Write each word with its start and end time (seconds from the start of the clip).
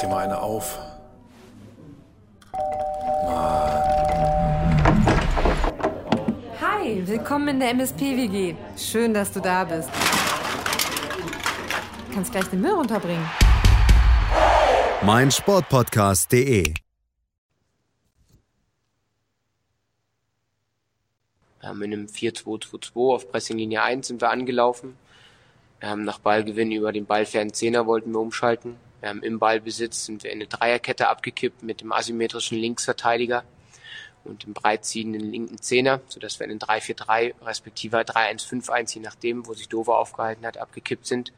dir 0.00 0.08
mal 0.08 0.24
eine 0.24 0.40
auf. 0.40 0.78
Hi, 6.60 7.06
willkommen 7.06 7.48
in 7.48 7.60
der 7.60 7.70
MSP-WG. 7.70 8.54
Schön, 8.76 9.12
dass 9.12 9.32
du 9.32 9.40
da 9.40 9.64
bist. 9.64 9.90
Du 12.08 12.14
kannst 12.14 12.32
gleich 12.32 12.46
den 12.46 12.60
Müll 12.60 12.72
runterbringen. 12.72 13.28
mein 15.02 15.30
Sportpodcast.de. 15.30 16.74
Wir 21.60 21.68
haben 21.68 21.82
in 21.82 21.92
einem 21.92 22.06
4-2-2-2 22.06 23.14
auf 23.14 23.30
Pressinglinie 23.30 23.82
1 23.82 24.06
sind 24.06 24.22
wir 24.22 24.30
angelaufen. 24.30 24.96
Wir 25.78 25.90
haben 25.90 26.04
nach 26.04 26.18
Ballgewinn 26.18 26.72
über 26.72 26.90
den 26.90 27.04
ballfernen 27.04 27.52
Zehner 27.52 27.86
wollten 27.86 28.12
wir 28.12 28.20
umschalten. 28.20 28.76
Wir 29.00 29.08
haben 29.08 29.22
im 29.22 29.38
Ballbesitz 29.38 30.04
sind 30.04 30.22
wir 30.22 30.30
in 30.30 30.38
eine 30.38 30.46
Dreierkette 30.46 31.08
abgekippt 31.08 31.62
mit 31.62 31.80
dem 31.80 31.92
asymmetrischen 31.92 32.58
Linksverteidiger 32.58 33.44
und 34.24 34.44
dem 34.44 34.52
breitziehenden 34.52 35.22
linken 35.30 35.58
Zehner, 35.58 36.00
sodass 36.08 36.38
wir 36.38 36.44
in 36.46 36.50
den 36.50 36.58
3-4-3 36.58 37.34
respektive 37.42 37.98
3-1-5-1, 37.98 38.94
je 38.94 39.00
nachdem, 39.00 39.46
wo 39.46 39.54
sich 39.54 39.68
Dover 39.68 39.98
aufgehalten 39.98 40.44
hat, 40.44 40.58
abgekippt 40.58 41.06
sind. 41.06 41.32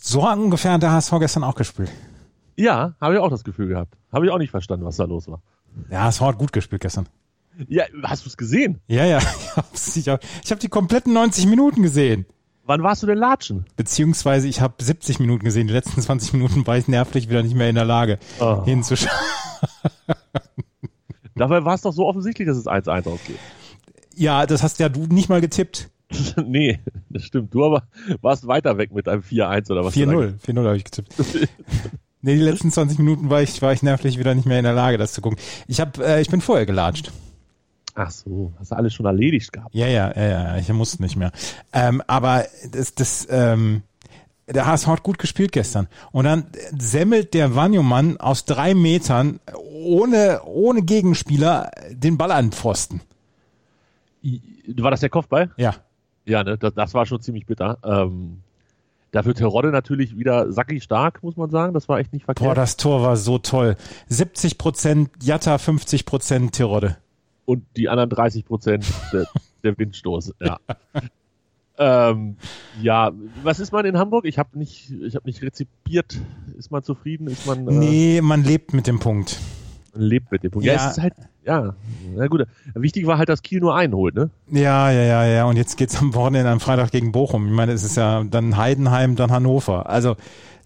So 0.00 0.28
ungefähr 0.28 0.72
hat 0.72 0.82
der 0.82 0.92
HSV 0.92 1.12
gestern 1.20 1.44
auch 1.44 1.54
gespielt. 1.54 1.90
Ja, 2.56 2.94
habe 3.00 3.14
ich 3.14 3.20
auch 3.20 3.30
das 3.30 3.44
Gefühl 3.44 3.68
gehabt. 3.68 3.94
Habe 4.12 4.26
ich 4.26 4.32
auch 4.32 4.38
nicht 4.38 4.50
verstanden, 4.50 4.84
was 4.84 4.96
da 4.96 5.04
los 5.04 5.28
war. 5.28 5.40
Der 5.90 6.02
HSV 6.02 6.20
hat 6.20 6.38
gut 6.38 6.52
gespielt 6.52 6.82
gestern. 6.82 7.08
Ja, 7.68 7.84
hast 8.02 8.24
du 8.24 8.28
es 8.28 8.36
gesehen? 8.36 8.80
Ja, 8.88 9.04
ja, 9.04 9.18
ich 9.94 10.08
habe 10.08 10.20
ich 10.42 10.50
hab 10.50 10.60
die 10.60 10.68
kompletten 10.68 11.12
90 11.12 11.46
Minuten 11.46 11.82
gesehen. 11.82 12.26
Wann 12.66 12.82
warst 12.82 13.02
du 13.02 13.06
denn 13.06 13.18
latschen? 13.18 13.66
Beziehungsweise 13.76 14.48
ich 14.48 14.60
habe 14.60 14.82
70 14.82 15.18
Minuten 15.20 15.44
gesehen. 15.44 15.66
Die 15.66 15.74
letzten 15.74 16.00
20 16.00 16.32
Minuten 16.32 16.66
war 16.66 16.78
ich 16.78 16.88
nervlich 16.88 17.28
wieder 17.28 17.42
nicht 17.42 17.54
mehr 17.54 17.68
in 17.68 17.74
der 17.74 17.84
Lage, 17.84 18.18
Oh. 18.40 18.64
hinzuschauen. 18.64 19.10
Dabei 21.36 21.64
war 21.64 21.74
es 21.74 21.82
doch 21.82 21.92
so 21.92 22.06
offensichtlich, 22.06 22.46
dass 22.48 22.56
es 22.56 22.66
1-1 22.66 23.08
ausgeht. 23.08 23.38
Ja, 24.14 24.46
das 24.46 24.62
hast 24.62 24.78
ja 24.78 24.88
du 24.88 25.06
nicht 25.06 25.28
mal 25.28 25.40
getippt. 25.40 25.90
nee, 26.46 26.78
das 27.10 27.24
stimmt. 27.24 27.52
Du 27.52 27.64
aber 27.64 27.82
warst 28.22 28.46
weiter 28.46 28.78
weg 28.78 28.92
mit 28.94 29.08
deinem 29.08 29.22
4-1 29.22 29.70
oder 29.70 29.84
was? 29.84 29.94
du 29.94 30.06
da 30.06 30.12
4-0. 30.12 30.34
4-0 30.46 30.64
habe 30.64 30.76
ich 30.76 30.84
getippt. 30.84 31.14
Nee, 32.26 32.36
die 32.36 32.40
letzten 32.40 32.70
20 32.70 32.98
Minuten 33.00 33.28
war 33.28 33.42
ich, 33.42 33.60
war 33.60 33.74
ich 33.74 33.82
nervlich 33.82 34.18
wieder 34.18 34.34
nicht 34.34 34.46
mehr 34.46 34.56
in 34.58 34.64
der 34.64 34.72
Lage, 34.72 34.96
das 34.96 35.12
zu 35.12 35.20
gucken. 35.20 35.38
Ich 35.68 35.78
hab, 35.78 35.98
äh, 35.98 36.22
ich 36.22 36.30
bin 36.30 36.40
vorher 36.40 36.64
gelatscht. 36.64 37.12
Ach 37.94 38.10
so, 38.10 38.52
hast 38.58 38.72
du 38.72 38.76
alles 38.76 38.92
schon 38.92 39.06
erledigt 39.06 39.52
gehabt. 39.52 39.74
Ja, 39.74 39.86
ja, 39.86 40.12
ja, 40.14 40.28
ja, 40.28 40.56
ich 40.56 40.68
musste 40.72 41.00
nicht 41.02 41.16
mehr. 41.16 41.30
Ähm, 41.72 42.02
aber 42.06 42.44
das, 42.72 42.94
das, 42.94 43.26
ähm, 43.30 43.82
der 44.48 44.66
HSV 44.66 44.86
hat 44.88 45.02
gut 45.02 45.18
gespielt 45.18 45.52
gestern. 45.52 45.88
Und 46.10 46.24
dann 46.24 46.46
semmelt 46.76 47.34
der 47.34 47.54
Wanyomann 47.54 48.18
aus 48.18 48.44
drei 48.44 48.74
Metern 48.74 49.40
ohne, 49.56 50.42
ohne 50.44 50.82
Gegenspieler 50.82 51.70
den 51.90 52.18
Ball 52.18 52.32
an 52.32 52.46
den 52.46 52.52
Pfosten. 52.52 53.00
War 54.76 54.90
das 54.90 55.00
der 55.00 55.10
Kopfball? 55.10 55.50
Ja. 55.56 55.74
Ja, 56.26 56.42
ne, 56.42 56.56
das, 56.58 56.74
das 56.74 56.94
war 56.94 57.06
schon 57.06 57.20
ziemlich 57.20 57.46
bitter. 57.46 57.78
Ähm, 57.84 58.42
dafür 59.12 59.34
Terodde 59.34 59.70
natürlich 59.70 60.18
wieder 60.18 60.52
sackig 60.52 60.82
stark, 60.82 61.22
muss 61.22 61.36
man 61.36 61.50
sagen. 61.50 61.74
Das 61.74 61.88
war 61.88 61.98
echt 61.98 62.12
nicht 62.12 62.24
verkehrt. 62.24 62.48
Boah, 62.48 62.54
das 62.54 62.76
Tor 62.76 63.02
war 63.02 63.16
so 63.16 63.38
toll. 63.38 63.76
70 64.08 64.58
Prozent 64.58 65.10
Jatta, 65.22 65.58
50 65.58 66.06
Prozent 66.06 66.52
Tirode. 66.52 66.96
Und 67.46 67.64
die 67.76 67.88
anderen 67.88 68.10
30 68.10 68.44
Prozent 68.46 68.84
der, 69.12 69.26
der 69.62 69.78
Windstoß, 69.78 70.34
ja. 70.40 70.58
ähm, 71.78 72.36
ja, 72.80 73.10
was 73.42 73.58
ist 73.60 73.72
man 73.72 73.84
in 73.84 73.98
Hamburg? 73.98 74.24
Ich 74.26 74.38
habe 74.38 74.56
nicht, 74.58 74.90
ich 74.90 75.14
habe 75.16 75.26
nicht 75.26 75.42
rezipiert. 75.42 76.16
Ist 76.56 76.70
man 76.70 76.82
zufrieden? 76.82 77.26
Ist 77.26 77.46
man 77.46 77.66
äh, 77.68 77.72
Nee, 77.72 78.20
man 78.22 78.44
lebt 78.44 78.72
mit 78.72 78.86
dem 78.86 79.00
Punkt. 79.00 79.40
lebt 79.92 80.30
mit 80.30 80.44
dem 80.44 80.52
Punkt? 80.52 80.66
Ja, 80.66 80.74
Ja. 80.74 80.86
es 80.90 80.96
ist 80.96 81.02
halt, 81.02 81.14
ja, 81.44 81.74
na 82.14 82.26
gut. 82.28 82.46
Wichtig 82.74 83.06
war 83.06 83.18
halt, 83.18 83.28
dass 83.28 83.42
Kiel 83.42 83.60
nur 83.60 83.74
einen 83.74 83.92
holt, 83.94 84.14
ne? 84.14 84.30
Ja, 84.50 84.90
ja, 84.90 85.02
ja, 85.02 85.24
ja. 85.26 85.44
Und 85.44 85.56
jetzt 85.56 85.76
geht's 85.76 85.98
am 86.00 86.14
Wochenende 86.14 86.50
am 86.50 86.60
Freitag 86.60 86.90
gegen 86.92 87.12
Bochum. 87.12 87.46
Ich 87.48 87.52
meine, 87.52 87.72
es 87.72 87.82
ist 87.84 87.96
ja 87.96 88.22
dann 88.24 88.56
Heidenheim, 88.56 89.16
dann 89.16 89.30
Hannover. 89.32 89.88
Also 89.90 90.16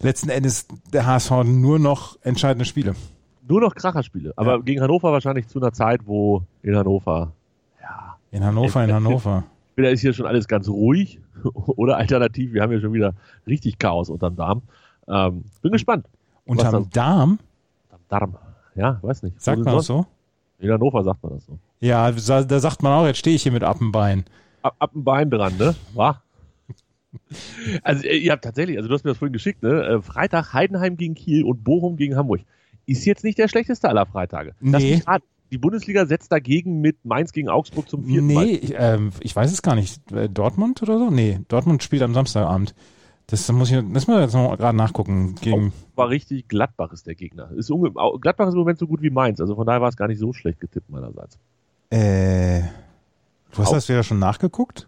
letzten 0.01 0.29
Endes 0.29 0.67
der 0.93 1.05
HSV 1.07 1.31
nur 1.43 1.79
noch 1.79 2.17
entscheidende 2.21 2.65
Spiele. 2.65 2.95
Nur 3.49 3.61
noch 3.61 3.73
Kracherspiele. 3.75 4.33
Aber 4.35 4.55
Ja. 4.55 4.61
gegen 4.61 4.81
Hannover 4.81 5.11
wahrscheinlich 5.11 5.47
zu 5.47 5.59
einer 5.59 5.73
Zeit, 5.73 6.01
wo 6.05 6.43
in 6.61 6.75
Hannover, 6.75 7.31
ja, 7.81 8.15
In 8.31 8.43
Hannover, 8.45 8.83
in 8.83 8.93
Hannover. 8.93 9.43
entweder 9.75 9.91
ist 9.91 10.01
hier 10.01 10.13
schon 10.13 10.27
alles 10.27 10.47
ganz 10.47 10.67
ruhig 10.69 11.19
oder 11.53 11.97
alternativ, 11.97 12.53
wir 12.53 12.61
haben 12.61 12.69
hier 12.71 12.79
schon 12.81 12.93
wieder 12.93 13.13
richtig 13.47 13.79
Chaos 13.79 14.09
unterm 14.09 14.35
Darm. 14.35 14.61
Ähm, 15.07 15.43
bin 15.61 15.71
gespannt. 15.71 16.05
Unterm 16.45 16.89
Darm, 16.91 17.39
Unterm 17.89 18.01
Darm. 18.07 18.35
Ja, 18.75 18.99
weiß 19.01 19.23
nicht. 19.23 19.41
sagt 19.41 19.63
man 19.63 19.75
das 19.75 19.87
so? 19.87 20.05
In 20.59 20.71
Hannover 20.71 21.03
sagt 21.03 21.23
man 21.23 21.33
das 21.33 21.45
so. 21.45 21.57
Ja, 21.79 22.11
da 22.11 22.59
sagt 22.59 22.83
man 22.83 22.91
auch, 22.93 23.05
jetzt 23.07 23.17
stehe 23.17 23.35
ich 23.35 23.43
hier 23.43 23.51
mit 23.51 23.63
Appenbein. 23.63 24.25
Ab, 24.61 24.75
ab 24.79 24.91
dem 24.93 25.03
Bein 25.03 25.29
dran, 25.29 25.57
ne? 25.57 25.75
War? 25.93 26.21
Also 27.81 28.05
ihr 28.07 28.31
habt 28.31 28.43
tatsächlich, 28.43 28.77
also 28.77 28.87
du 28.87 28.93
hast 28.93 29.03
mir 29.03 29.09
das 29.11 29.17
vorhin 29.17 29.33
geschickt, 29.33 29.63
ne? 29.63 29.83
Äh, 29.83 30.01
Freitag 30.01 30.53
Heidenheim 30.53 30.95
gegen 30.95 31.15
Kiel 31.15 31.43
und 31.43 31.63
Bochum 31.63 31.97
gegen 31.97 32.15
Hamburg. 32.15 32.41
Ist 32.89 33.05
jetzt 33.05 33.23
nicht 33.23 33.37
der 33.37 33.47
schlechteste 33.47 33.87
aller 33.89 34.05
Freitage. 34.05 34.53
Lass 34.61 34.81
Nee. 34.81 35.01
Die 35.51 35.57
Bundesliga 35.57 36.05
setzt 36.05 36.31
dagegen 36.31 36.79
mit 36.79 37.03
Mainz 37.05 37.31
gegen 37.31 37.49
Augsburg 37.49 37.89
zum 37.89 38.03
vierten 38.05 38.31
Mal. 38.33 38.45
Nee, 38.45 38.51
ich, 38.53 38.75
ähm, 38.77 39.11
ich 39.19 39.35
weiß 39.35 39.51
es 39.51 39.63
gar 39.63 39.73
nicht. 39.73 39.99
Äh, 40.11 40.29
Dortmund 40.29 40.81
oder 40.83 40.99
so? 40.99 41.09
Nee, 41.09 41.39
Dortmund 41.47 41.81
spielt 41.81 42.03
am 42.03 42.13
Samstagabend. 42.13 42.75
Das 43.25 43.51
muss 43.51 43.69
ich, 43.71 43.75
das 43.77 43.83
müssen 43.85 44.13
wir 44.13 44.21
jetzt 44.21 44.33
noch 44.33 44.55
gerade 44.57 44.77
nachgucken. 44.77 45.33
Gegen, 45.41 45.73
War 45.95 46.09
richtig, 46.09 46.47
Gladbach 46.47 46.91
ist 46.93 47.07
der 47.07 47.15
Gegner. 47.15 47.49
Ist 47.51 47.71
unge 47.71 47.91
Gladbach 48.21 48.47
ist 48.47 48.53
im 48.53 48.59
Moment 48.59 48.77
so 48.77 48.85
gut 48.85 49.01
wie 49.01 49.09
Mainz, 49.09 49.39
also 49.39 49.55
von 49.55 49.65
daher 49.65 49.81
war 49.81 49.89
es 49.89 49.97
gar 49.97 50.07
nicht 50.07 50.19
so 50.19 50.33
schlecht 50.33 50.59
getippt 50.59 50.89
meinerseits. 50.91 51.39
äh, 51.89 52.61
du 53.51 53.57
hast 53.57 53.69
Au- 53.69 53.73
das 53.75 53.89
wieder 53.89 54.03
schon 54.03 54.19
nachgeguckt? 54.19 54.87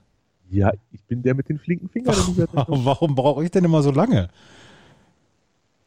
Ja, 0.51 0.71
ich 0.91 1.01
bin 1.05 1.23
der 1.23 1.33
mit 1.33 1.49
den 1.49 1.57
flinken 1.57 1.89
Fingern. 1.89 2.15
mehr- 2.35 2.47
Warum 2.67 3.15
brauche 3.15 3.43
ich 3.43 3.49
denn 3.51 3.63
immer 3.63 3.81
so 3.81 3.89
lange? 3.91 4.29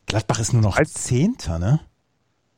Gladbach 0.07 0.39
ist 0.41 0.53
nur 0.53 0.63
noch 0.63 0.77
Als- 0.77 0.95
Zehnter, 0.95 1.59
ne? 1.59 1.81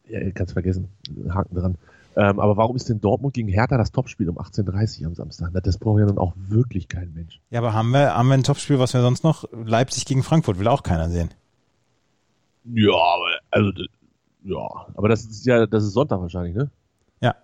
Ja, 0.08 0.30
kannst 0.30 0.52
vergessen. 0.52 0.88
Haken 1.28 1.54
dran. 1.54 1.74
Ähm, 2.16 2.40
aber 2.40 2.56
warum 2.56 2.76
ist 2.76 2.88
denn 2.88 3.00
Dortmund 3.00 3.34
gegen 3.34 3.48
Hertha 3.48 3.76
das 3.76 3.92
Topspiel 3.92 4.28
um 4.30 4.38
18.30 4.38 5.02
Uhr 5.02 5.08
am 5.08 5.14
Samstag? 5.14 5.50
Na, 5.52 5.60
Das 5.60 5.76
braucht 5.76 6.00
ja 6.00 6.06
nun 6.06 6.16
auch 6.16 6.32
wirklich 6.48 6.88
kein 6.88 7.12
Mensch. 7.12 7.40
Ja, 7.50 7.60
aber 7.60 7.74
haben 7.74 7.90
wir, 7.90 8.14
haben 8.14 8.28
wir 8.28 8.34
ein 8.34 8.42
Topspiel, 8.42 8.78
was 8.78 8.94
wir 8.94 9.02
sonst 9.02 9.22
noch? 9.22 9.44
Leipzig 9.52 10.06
gegen 10.06 10.22
Frankfurt 10.22 10.58
will 10.58 10.68
auch 10.68 10.82
keiner 10.82 11.10
sehen. 11.10 11.28
Ja, 12.64 12.94
aber, 12.94 13.26
also, 13.50 13.70
ja, 14.44 14.86
aber 14.94 15.08
das 15.08 15.24
ist 15.26 15.44
ja, 15.44 15.66
das 15.66 15.84
ist 15.84 15.92
Sonntag 15.92 16.20
wahrscheinlich, 16.20 16.54
ne? 16.54 16.70
Ja. 17.20 17.34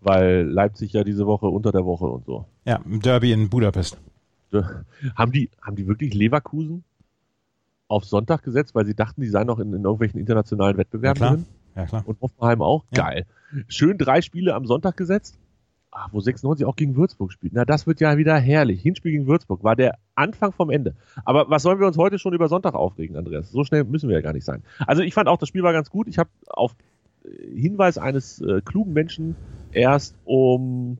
Weil 0.00 0.42
Leipzig 0.42 0.92
ja 0.92 1.02
diese 1.02 1.26
Woche 1.26 1.46
unter 1.46 1.72
der 1.72 1.84
Woche 1.84 2.06
und 2.06 2.24
so. 2.24 2.46
Ja, 2.64 2.76
im 2.76 3.00
Derby 3.00 3.32
in 3.32 3.50
Budapest. 3.50 3.98
Haben 5.16 5.32
die, 5.32 5.50
haben 5.60 5.74
die 5.74 5.88
wirklich 5.88 6.14
Leverkusen 6.14 6.84
auf 7.88 8.04
Sonntag 8.04 8.44
gesetzt, 8.44 8.76
weil 8.76 8.86
sie 8.86 8.94
dachten, 8.94 9.20
die 9.20 9.28
seien 9.28 9.48
noch 9.48 9.58
in, 9.58 9.72
in 9.74 9.82
irgendwelchen 9.82 10.20
internationalen 10.20 10.76
Wettbewerben 10.76 11.18
klar. 11.18 11.30
drin? 11.32 11.46
Ja, 11.76 11.86
klar. 11.86 12.02
Und 12.06 12.20
Hoffenheim 12.20 12.62
auch? 12.62 12.84
Ja. 12.94 13.04
Geil. 13.04 13.26
Schön 13.68 13.98
drei 13.98 14.22
Spiele 14.22 14.54
am 14.54 14.66
Sonntag 14.66 14.96
gesetzt. 14.96 15.38
Ah, 15.96 16.08
wo 16.10 16.18
96 16.18 16.66
auch 16.66 16.74
gegen 16.74 16.96
Würzburg 16.96 17.30
spielt. 17.30 17.52
Na, 17.52 17.64
das 17.64 17.86
wird 17.86 18.00
ja 18.00 18.16
wieder 18.16 18.36
herrlich. 18.36 18.82
Hinspiel 18.82 19.12
gegen 19.12 19.28
Würzburg 19.28 19.62
war 19.62 19.76
der 19.76 19.96
Anfang 20.16 20.50
vom 20.50 20.70
Ende. 20.70 20.96
Aber 21.24 21.48
was 21.50 21.62
sollen 21.62 21.78
wir 21.78 21.86
uns 21.86 21.96
heute 21.96 22.18
schon 22.18 22.34
über 22.34 22.48
Sonntag 22.48 22.74
aufregen, 22.74 23.16
Andreas? 23.16 23.52
So 23.52 23.62
schnell 23.62 23.84
müssen 23.84 24.08
wir 24.08 24.16
ja 24.16 24.22
gar 24.22 24.32
nicht 24.32 24.44
sein. 24.44 24.64
Also 24.88 25.02
ich 25.02 25.14
fand 25.14 25.28
auch, 25.28 25.38
das 25.38 25.48
Spiel 25.48 25.62
war 25.62 25.72
ganz 25.72 25.90
gut. 25.90 26.08
Ich 26.08 26.18
habe 26.18 26.30
auf 26.48 26.74
äh, 27.24 27.28
Hinweis 27.60 27.96
eines 27.96 28.40
äh, 28.40 28.60
klugen 28.64 28.92
Menschen 28.92 29.36
erst 29.70 30.16
um 30.24 30.98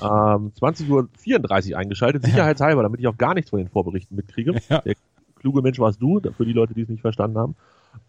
ähm, 0.00 0.52
20.34 0.60 1.72
Uhr 1.72 1.78
eingeschaltet, 1.78 2.24
sicherheitshalber, 2.24 2.84
damit 2.84 3.00
ich 3.00 3.08
auch 3.08 3.18
gar 3.18 3.34
nichts 3.34 3.50
von 3.50 3.58
den 3.58 3.68
Vorberichten 3.68 4.14
mitkriege. 4.16 4.54
Ja. 4.68 4.80
Der 4.80 4.94
kluge 5.40 5.62
Mensch 5.62 5.78
warst 5.78 6.00
du, 6.00 6.20
für 6.36 6.44
die 6.44 6.52
Leute, 6.52 6.74
die 6.74 6.82
es 6.82 6.88
nicht 6.88 7.00
verstanden 7.00 7.38
haben, 7.38 7.56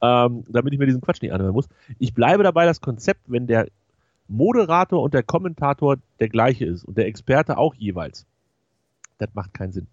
ähm, 0.01 0.43
damit 0.49 0.73
ich 0.73 0.79
mir 0.79 0.85
diesen 0.85 1.01
Quatsch 1.01 1.21
nicht 1.21 1.33
anhören 1.33 1.53
muss. 1.53 1.67
Ich 1.99 2.13
bleibe 2.13 2.43
dabei, 2.43 2.65
das 2.65 2.81
Konzept, 2.81 3.21
wenn 3.27 3.47
der 3.47 3.67
Moderator 4.27 5.01
und 5.01 5.13
der 5.13 5.23
Kommentator 5.23 5.97
der 6.19 6.29
gleiche 6.29 6.65
ist 6.65 6.83
und 6.83 6.97
der 6.97 7.07
Experte 7.07 7.57
auch 7.57 7.73
jeweils, 7.75 8.25
das 9.17 9.29
macht 9.33 9.53
keinen 9.53 9.71
Sinn. 9.71 9.87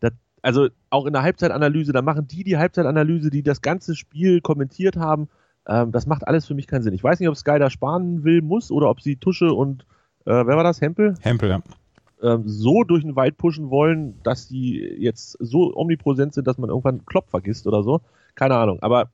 Das, 0.00 0.12
also 0.40 0.68
auch 0.90 1.06
in 1.06 1.12
der 1.12 1.22
Halbzeitanalyse, 1.22 1.92
da 1.92 2.02
machen 2.02 2.28
die 2.28 2.44
die 2.44 2.56
Halbzeitanalyse, 2.56 3.30
die 3.30 3.42
das 3.42 3.60
ganze 3.60 3.96
Spiel 3.96 4.40
kommentiert 4.40 4.96
haben, 4.96 5.28
ähm, 5.66 5.92
das 5.92 6.06
macht 6.06 6.26
alles 6.26 6.46
für 6.46 6.54
mich 6.54 6.66
keinen 6.66 6.82
Sinn. 6.82 6.94
Ich 6.94 7.04
weiß 7.04 7.20
nicht, 7.20 7.28
ob 7.28 7.36
Sky 7.36 7.58
da 7.58 7.70
sparen 7.70 8.24
will, 8.24 8.42
muss 8.42 8.70
oder 8.70 8.88
ob 8.88 9.00
sie 9.00 9.16
Tusche 9.16 9.52
und 9.52 9.84
äh, 10.24 10.30
wer 10.30 10.56
war 10.56 10.64
das? 10.64 10.80
Hempel? 10.80 11.14
Hempel, 11.20 11.50
ja. 11.50 11.62
ähm, 12.22 12.42
so 12.46 12.84
durch 12.84 13.02
den 13.02 13.16
Wald 13.16 13.36
pushen 13.36 13.70
wollen, 13.70 14.20
dass 14.22 14.48
die 14.48 14.78
jetzt 14.78 15.36
so 15.40 15.74
omnipräsent 15.74 16.34
sind, 16.34 16.46
dass 16.46 16.58
man 16.58 16.70
irgendwann 16.70 17.04
Klopp 17.06 17.30
vergisst 17.30 17.66
oder 17.66 17.82
so. 17.82 18.00
Keine 18.34 18.56
Ahnung. 18.56 18.78
Aber 18.82 19.10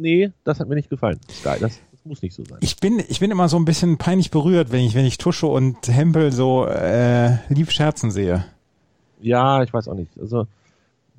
nee, 0.00 0.30
das 0.44 0.60
hat 0.60 0.68
mir 0.68 0.74
nicht 0.74 0.90
gefallen. 0.90 1.18
Sky, 1.30 1.56
das, 1.60 1.80
das 1.92 2.04
muss 2.04 2.22
nicht 2.22 2.34
so 2.34 2.44
sein. 2.44 2.58
Ich 2.60 2.76
bin, 2.76 3.02
ich 3.08 3.20
bin 3.20 3.30
immer 3.30 3.48
so 3.48 3.56
ein 3.56 3.64
bisschen 3.64 3.98
peinlich 3.98 4.30
berührt, 4.30 4.72
wenn 4.72 4.80
ich, 4.80 4.94
wenn 4.94 5.04
ich 5.04 5.18
Tusche 5.18 5.46
und 5.46 5.76
Hempel 5.88 6.32
so 6.32 6.66
äh, 6.66 7.36
lieb 7.48 7.70
scherzen 7.70 8.10
sehe. 8.10 8.44
Ja, 9.20 9.62
ich 9.62 9.72
weiß 9.72 9.88
auch 9.88 9.94
nicht. 9.94 10.10
Also, 10.18 10.46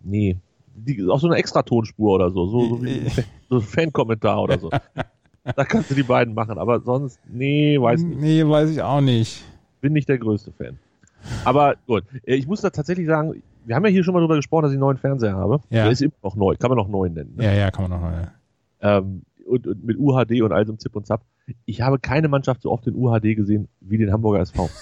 nee. 0.04 0.38
Die, 0.74 1.08
auch 1.10 1.20
so 1.20 1.28
eine 1.28 1.36
extra 1.36 1.62
Tonspur 1.62 2.14
oder 2.16 2.32
so. 2.32 2.48
so, 2.48 2.70
so 2.70 2.84
wie, 2.84 3.06
So 3.50 3.58
ein 3.58 3.62
Fan-Kommentar 3.62 4.42
oder 4.42 4.58
so. 4.58 4.70
da 4.70 5.66
kannst 5.66 5.92
du 5.92 5.96
die 5.96 6.04
beiden 6.04 6.34
machen, 6.34 6.58
aber 6.58 6.80
sonst, 6.80 7.20
nee, 7.28 7.80
weiß 7.80 8.02
nicht. 8.02 8.20
Nee, 8.20 8.48
weiß 8.48 8.70
ich 8.70 8.82
auch 8.82 9.02
nicht. 9.02 9.44
Bin 9.82 9.94
nicht 9.94 10.08
der 10.08 10.18
größte 10.18 10.52
Fan. 10.52 10.80
Aber 11.44 11.76
gut, 11.86 12.04
äh, 12.26 12.36
ich 12.36 12.48
muss 12.48 12.62
da 12.62 12.70
tatsächlich 12.70 13.08
sagen, 13.08 13.44
wir 13.66 13.76
haben 13.76 13.86
ja 13.86 13.92
hier 13.92 14.04
schon 14.04 14.14
mal 14.14 14.22
drüber 14.22 14.36
gesprochen, 14.36 14.64
dass 14.64 14.72
ich 14.72 14.76
einen 14.76 14.82
neuen 14.82 14.98
Fernseher 14.98 15.36
habe. 15.36 15.60
Ja. 15.70 15.84
Der 15.84 15.92
ist 15.92 16.02
immer 16.02 16.14
noch 16.24 16.36
neu, 16.36 16.56
kann 16.56 16.70
man 16.70 16.78
noch 16.78 16.88
neu 16.88 17.10
nennen. 17.10 17.36
Ne? 17.36 17.44
Ja, 17.44 17.54
ja, 17.54 17.72
kann 17.72 17.84
man 17.84 17.92
noch 17.92 18.02
mal. 18.02 18.32
Ähm, 18.82 19.24
und, 19.46 19.68
und 19.68 19.84
mit 19.84 19.98
UHD 19.98 20.42
und 20.42 20.52
all 20.52 20.66
so 20.66 20.72
einem 20.72 20.80
Zip 20.80 20.96
und 20.96 21.06
Zap. 21.06 21.24
Ich 21.66 21.82
habe 21.82 22.00
keine 22.00 22.28
Mannschaft 22.28 22.62
so 22.62 22.72
oft 22.72 22.88
in 22.88 22.96
UHD 22.96 23.36
gesehen 23.36 23.68
wie 23.80 23.98
den 23.98 24.12
Hamburger 24.12 24.40
SV. 24.42 24.70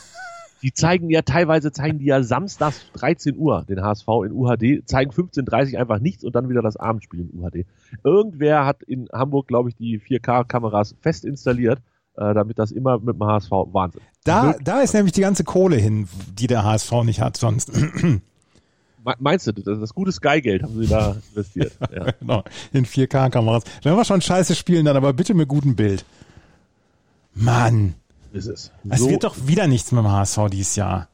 Die 0.61 0.73
zeigen 0.73 1.09
ja 1.09 1.21
teilweise, 1.21 1.71
zeigen 1.71 1.99
die 1.99 2.05
ja 2.05 2.21
samstags 2.21 2.91
13 2.93 3.37
Uhr 3.37 3.63
den 3.63 3.81
HSV 3.81 4.07
in 4.25 4.33
UHD, 4.33 4.85
zeigen 4.85 5.11
15.30 5.11 5.77
einfach 5.77 5.99
nichts 5.99 6.25
und 6.25 6.35
dann 6.35 6.49
wieder 6.49 6.61
das 6.61 6.75
Abendspiel 6.75 7.21
in 7.21 7.39
UHD. 7.39 7.65
Irgendwer 8.03 8.65
hat 8.65 8.83
in 8.83 9.07
Hamburg, 9.13 9.47
glaube 9.47 9.69
ich, 9.69 9.75
die 9.75 10.01
4K-Kameras 10.01 10.95
fest 10.99 11.23
installiert, 11.23 11.79
äh, 12.17 12.33
damit 12.33 12.59
das 12.59 12.71
immer 12.71 12.99
mit 12.99 13.15
dem 13.15 13.23
HSV 13.23 13.51
Wahnsinn. 13.51 14.01
Da, 14.25 14.55
da 14.61 14.81
ist 14.81 14.93
nämlich 14.93 15.13
die 15.13 15.21
ganze 15.21 15.45
Kohle 15.45 15.77
hin, 15.77 16.09
die 16.33 16.47
der 16.47 16.65
HSV 16.65 16.91
nicht 17.03 17.21
hat 17.21 17.37
sonst. 17.37 17.71
Me- 19.05 19.15
Meinst 19.19 19.47
du, 19.47 19.51
das, 19.53 19.79
das 19.79 19.93
gute 19.93 20.11
Sky-Geld 20.11 20.63
haben 20.63 20.77
sie 20.81 20.87
da 20.87 21.15
investiert? 21.33 21.73
Ja. 21.95 22.11
genau, 22.19 22.43
in 22.73 22.85
4K-Kameras. 22.85 23.63
Wenn 23.83 23.95
wir 23.95 24.05
schon 24.05 24.21
scheiße 24.21 24.55
spielen, 24.55 24.85
dann 24.85 24.97
aber 24.97 25.13
bitte 25.13 25.33
mit 25.33 25.47
gutem 25.47 25.75
Bild. 25.75 26.05
Mann, 27.33 27.95
Ist 28.33 28.47
es. 28.47 28.71
es 28.89 28.99
So- 28.99 29.09
wird 29.09 29.23
doch 29.23 29.35
wieder 29.47 29.67
nichts 29.67 29.91
mit 29.91 30.03
dem 30.03 30.11
HSV 30.11 30.49
dieses 30.51 30.75
Jahr. 30.75 31.07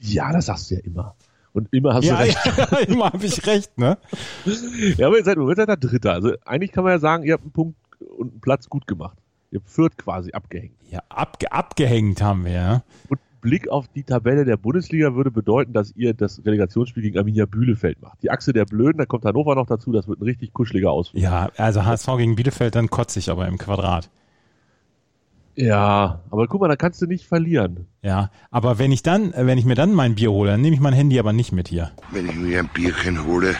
Ja, 0.00 0.32
das 0.32 0.46
sagst 0.46 0.70
du 0.70 0.74
ja 0.76 0.80
immer. 0.82 1.14
Und 1.52 1.68
immer 1.72 1.94
hast 1.94 2.04
Ja, 2.04 2.16
du 2.16 2.22
recht. 2.22 2.38
ja, 2.56 2.78
immer 2.78 3.06
habe 3.12 3.26
ich 3.26 3.46
recht, 3.46 3.76
ne? 3.78 3.98
Ja, 4.96 5.06
aber 5.08 5.18
ihr 5.18 5.24
seid, 5.24 5.36
ihr 5.36 5.54
seid 5.56 5.68
der 5.68 5.76
Dritte. 5.76 6.12
Also 6.12 6.32
eigentlich 6.44 6.72
kann 6.72 6.84
man 6.84 6.92
ja 6.94 6.98
sagen, 6.98 7.24
ihr 7.24 7.34
habt 7.34 7.42
einen 7.42 7.52
Punkt 7.52 7.76
und 8.18 8.32
einen 8.32 8.40
Platz 8.40 8.68
gut 8.68 8.86
gemacht. 8.86 9.18
Ihr 9.50 9.58
habt 9.60 9.68
Fürth 9.68 9.96
quasi 9.98 10.32
abgehängt. 10.32 10.74
Ja, 10.90 11.00
abge 11.10 11.52
abgehängt 11.52 12.22
haben 12.22 12.44
wir, 12.46 12.52
ja. 12.52 12.82
Und 13.08 13.20
Blick 13.42 13.68
auf 13.68 13.88
die 13.88 14.04
Tabelle 14.04 14.46
der 14.46 14.56
Bundesliga 14.56 15.14
würde 15.14 15.30
bedeuten, 15.30 15.74
dass 15.74 15.94
ihr 15.94 16.14
das 16.14 16.42
Relegationsspiel 16.46 17.02
gegen 17.02 17.18
Arminia 17.18 17.44
Bühlefeld 17.44 18.00
macht. 18.00 18.22
Die 18.22 18.30
Achse 18.30 18.54
der 18.54 18.64
Blöden, 18.64 18.96
da 18.98 19.04
kommt 19.04 19.26
Hannover 19.26 19.54
noch 19.54 19.66
dazu, 19.66 19.92
das 19.92 20.08
wird 20.08 20.20
ein 20.20 20.24
richtig 20.24 20.54
kuscheliger 20.54 20.90
Ausflug. 20.90 21.20
Ja, 21.20 21.50
also 21.58 21.84
HSV 21.84 22.06
gegen 22.16 22.36
Bielefeld, 22.36 22.74
dann 22.74 22.88
kotze 22.88 23.18
ich 23.18 23.30
aber 23.30 23.46
im 23.48 23.58
Quadrat. 23.58 24.08
Ja, 25.54 26.20
aber 26.30 26.46
guck 26.46 26.62
mal, 26.62 26.68
da 26.68 26.76
kannst 26.76 27.02
du 27.02 27.06
nicht 27.06 27.26
verlieren. 27.26 27.86
Ja, 28.00 28.30
aber 28.50 28.78
wenn 28.78 28.90
ich 28.90 29.02
dann, 29.02 29.34
wenn 29.36 29.58
ich 29.58 29.66
mir 29.66 29.74
dann 29.74 29.92
mein 29.92 30.14
Bier 30.14 30.30
hole, 30.30 30.52
dann 30.52 30.62
nehme 30.62 30.74
ich 30.74 30.80
mein 30.80 30.94
Handy 30.94 31.18
aber 31.18 31.34
nicht 31.34 31.52
mit 31.52 31.68
hier. 31.68 31.90
Wenn 32.10 32.26
ich 32.28 32.36
mir 32.36 32.60
ein 32.60 32.70
Bierchen 32.72 33.26
hole, 33.26 33.54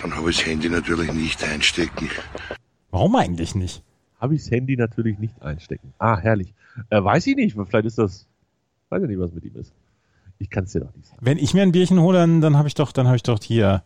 dann 0.00 0.14
habe 0.14 0.30
ich 0.30 0.36
das 0.36 0.46
Handy 0.46 0.68
natürlich 0.68 1.12
nicht 1.12 1.42
einstecken. 1.42 2.08
Warum 2.90 3.16
eigentlich 3.16 3.54
nicht? 3.54 3.82
Habe 4.20 4.36
ich 4.36 4.42
das 4.42 4.50
Handy 4.52 4.76
natürlich 4.76 5.18
nicht 5.18 5.42
einstecken. 5.42 5.92
Ah, 5.98 6.18
herrlich. 6.18 6.54
Äh, 6.90 7.02
weiß 7.02 7.26
ich 7.26 7.36
nicht, 7.36 7.56
vielleicht 7.66 7.86
ist 7.86 7.98
das, 7.98 8.28
weiß 8.92 9.02
ich 9.02 9.08
nicht, 9.08 9.18
was 9.18 9.32
mit 9.32 9.44
ihm 9.44 9.56
ist. 9.56 9.72
Ich 10.38 10.50
kann 10.50 10.64
es 10.64 10.72
dir 10.72 10.80
doch 10.80 10.94
nicht 10.94 11.06
sagen. 11.06 11.18
Wenn 11.20 11.38
ich 11.38 11.54
mir 11.54 11.62
ein 11.62 11.72
Bierchen 11.72 12.00
hole, 12.00 12.18
dann, 12.18 12.40
dann 12.40 12.56
habe 12.56 12.68
ich 12.68 12.74
doch, 12.74 12.92
dann 12.92 13.06
habe 13.06 13.16
ich 13.16 13.22
doch 13.22 13.40
hier 13.42 13.82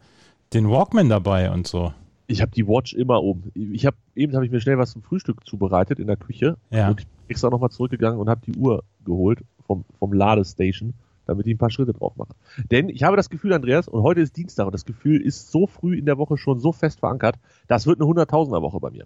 den 0.52 0.68
Walkman 0.68 1.08
dabei 1.08 1.50
und 1.50 1.66
so. 1.66 1.92
Ich 2.28 2.42
habe 2.42 2.50
die 2.50 2.66
Watch 2.66 2.92
immer 2.94 3.22
oben. 3.22 3.50
Ich 3.54 3.86
habe 3.86 3.96
eben 4.14 4.34
habe 4.34 4.44
ich 4.44 4.50
mir 4.50 4.60
schnell 4.60 4.78
was 4.78 4.90
zum 4.92 5.02
Frühstück 5.02 5.46
zubereitet 5.46 5.98
in 6.00 6.06
der 6.08 6.16
Küche 6.16 6.56
Ja. 6.70 6.88
und 6.90 7.00
ich 7.00 7.06
bin 7.06 7.14
extra 7.28 7.50
nochmal 7.50 7.70
zurückgegangen 7.70 8.18
und 8.18 8.28
habe 8.28 8.40
die 8.44 8.56
Uhr 8.58 8.82
geholt 9.04 9.40
vom 9.66 9.84
vom 9.98 10.12
Ladestation, 10.12 10.94
damit 11.26 11.46
ich 11.46 11.54
ein 11.54 11.58
paar 11.58 11.70
Schritte 11.70 11.92
drauf 11.92 12.16
mache. 12.16 12.34
Denn 12.70 12.88
ich 12.88 13.02
habe 13.04 13.16
das 13.16 13.30
Gefühl, 13.30 13.52
Andreas, 13.52 13.86
und 13.86 14.02
heute 14.02 14.20
ist 14.22 14.36
Dienstag 14.36 14.66
und 14.66 14.72
das 14.72 14.84
Gefühl 14.84 15.20
ist 15.20 15.52
so 15.52 15.66
früh 15.66 15.96
in 15.98 16.04
der 16.06 16.18
Woche 16.18 16.36
schon 16.36 16.58
so 16.58 16.72
fest 16.72 16.98
verankert, 17.00 17.36
das 17.68 17.86
wird 17.86 18.00
eine 18.00 18.08
100.000er 18.10 18.62
Woche 18.62 18.80
bei 18.80 18.90
mir. 18.90 19.04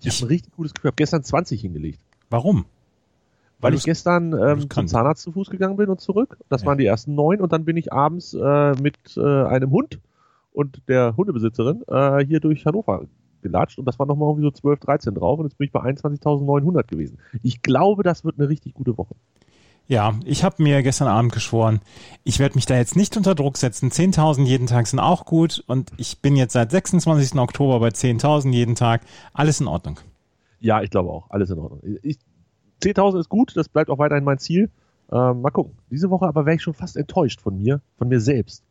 Ich, 0.00 0.06
Ich- 0.06 0.16
habe 0.16 0.26
ein 0.26 0.28
richtig 0.28 0.52
gutes 0.54 0.74
Gefühl. 0.74 0.88
Ich 0.88 0.92
habe 0.92 0.96
gestern 0.96 1.22
20 1.22 1.60
hingelegt, 1.60 2.00
Warum? 2.30 2.66
Weil 3.60 3.74
ich 3.74 3.84
gestern 3.84 4.32
ähm, 4.32 4.70
zum. 4.70 4.86
Zahnarzt 4.86 5.22
zu 5.22 5.32
Fuß 5.32 5.50
gegangen 5.50 5.76
bin 5.76 5.88
und 5.88 6.00
zurück. 6.00 6.38
Das 6.48 6.64
waren 6.64 6.78
die 6.78 6.86
ersten 6.86 7.14
neun 7.14 7.40
und 7.40 7.52
dann 7.52 7.64
bin 7.64 7.76
ich 7.76 7.92
abends 7.92 8.34
äh, 8.34 8.72
mit 8.80 8.96
äh, 9.16 9.20
einem 9.20 9.70
Hund 9.70 10.00
und 10.52 10.82
der 10.88 11.16
Hundebesitzerin 11.16 11.82
äh, 11.88 12.24
hier 12.24 12.40
durch 12.40 12.64
Hannover 12.66 13.02
gelatscht 13.42 13.78
und 13.78 13.84
das 13.84 13.98
war 13.98 14.06
nochmal 14.06 14.30
irgendwie 14.30 14.46
so 14.46 14.50
12, 14.50 14.80
13 14.80 15.14
drauf 15.14 15.38
und 15.38 15.46
jetzt 15.46 15.58
bin 15.58 15.66
ich 15.66 15.72
bei 15.72 15.80
21.900 15.80 16.86
gewesen. 16.86 17.18
Ich 17.42 17.62
glaube, 17.62 18.02
das 18.02 18.24
wird 18.24 18.38
eine 18.38 18.48
richtig 18.48 18.74
gute 18.74 18.98
Woche. 18.98 19.14
Ja, 19.86 20.14
ich 20.26 20.44
habe 20.44 20.62
mir 20.62 20.82
gestern 20.82 21.08
Abend 21.08 21.32
geschworen, 21.32 21.80
ich 22.22 22.38
werde 22.38 22.56
mich 22.56 22.66
da 22.66 22.76
jetzt 22.76 22.94
nicht 22.94 23.16
unter 23.16 23.34
Druck 23.34 23.56
setzen. 23.56 23.90
10.000 23.90 24.44
jeden 24.44 24.66
Tag 24.66 24.86
sind 24.86 24.98
auch 24.98 25.24
gut 25.24 25.64
und 25.66 25.92
ich 25.96 26.20
bin 26.20 26.36
jetzt 26.36 26.52
seit 26.52 26.70
26. 26.70 27.38
Oktober 27.38 27.80
bei 27.80 27.88
10.000 27.88 28.52
jeden 28.52 28.74
Tag. 28.74 29.00
Alles 29.32 29.60
in 29.60 29.66
Ordnung. 29.66 29.98
Ja, 30.60 30.82
ich 30.82 30.90
glaube 30.90 31.08
auch. 31.08 31.30
Alles 31.30 31.48
in 31.48 31.58
Ordnung. 31.58 31.80
Ich, 32.02 32.18
10.000 32.82 33.20
ist 33.20 33.28
gut, 33.28 33.56
das 33.56 33.68
bleibt 33.68 33.90
auch 33.90 33.98
weiterhin 33.98 34.24
mein 34.24 34.38
Ziel. 34.38 34.70
Ähm, 35.10 35.40
mal 35.40 35.50
gucken. 35.50 35.76
Diese 35.90 36.10
Woche 36.10 36.26
aber 36.26 36.46
wäre 36.46 36.56
ich 36.56 36.62
schon 36.62 36.74
fast 36.74 36.96
enttäuscht 36.96 37.40
von 37.40 37.56
mir, 37.56 37.80
von 37.96 38.08
mir 38.08 38.20
selbst, 38.20 38.62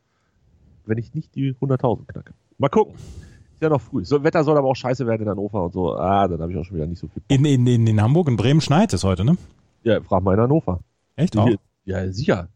wenn 0.85 0.97
ich 0.97 1.13
nicht 1.13 1.35
die 1.35 1.53
100.000 1.53 2.05
knacke. 2.05 2.33
Mal 2.57 2.69
gucken. 2.69 2.95
Ist 2.95 3.61
ja 3.63 3.69
noch 3.69 3.81
früh. 3.81 4.05
So, 4.05 4.23
Wetter 4.23 4.43
soll 4.43 4.55
aber 4.55 4.67
auch 4.67 4.75
scheiße 4.75 5.07
werden 5.07 5.23
in 5.23 5.29
Hannover 5.29 5.63
und 5.63 5.73
so. 5.73 5.95
Ah, 5.95 6.27
dann 6.27 6.39
habe 6.41 6.51
ich 6.51 6.57
auch 6.59 6.63
schon 6.63 6.77
wieder 6.77 6.85
nicht 6.85 6.99
so 6.99 7.07
viel. 7.07 7.23
In, 7.27 7.43
in, 7.43 7.65
in, 7.65 7.87
in 7.87 8.01
Hamburg, 8.01 8.27
in 8.27 8.37
Bremen 8.37 8.61
schneit 8.61 8.93
es 8.93 9.03
heute, 9.03 9.25
ne? 9.25 9.35
Ja, 9.83 9.99
frag 10.01 10.21
mal 10.21 10.35
in 10.35 10.41
Hannover. 10.41 10.79
Echt? 11.15 11.35
Auch? 11.35 11.49
Ja, 11.85 12.11
sicher. 12.11 12.49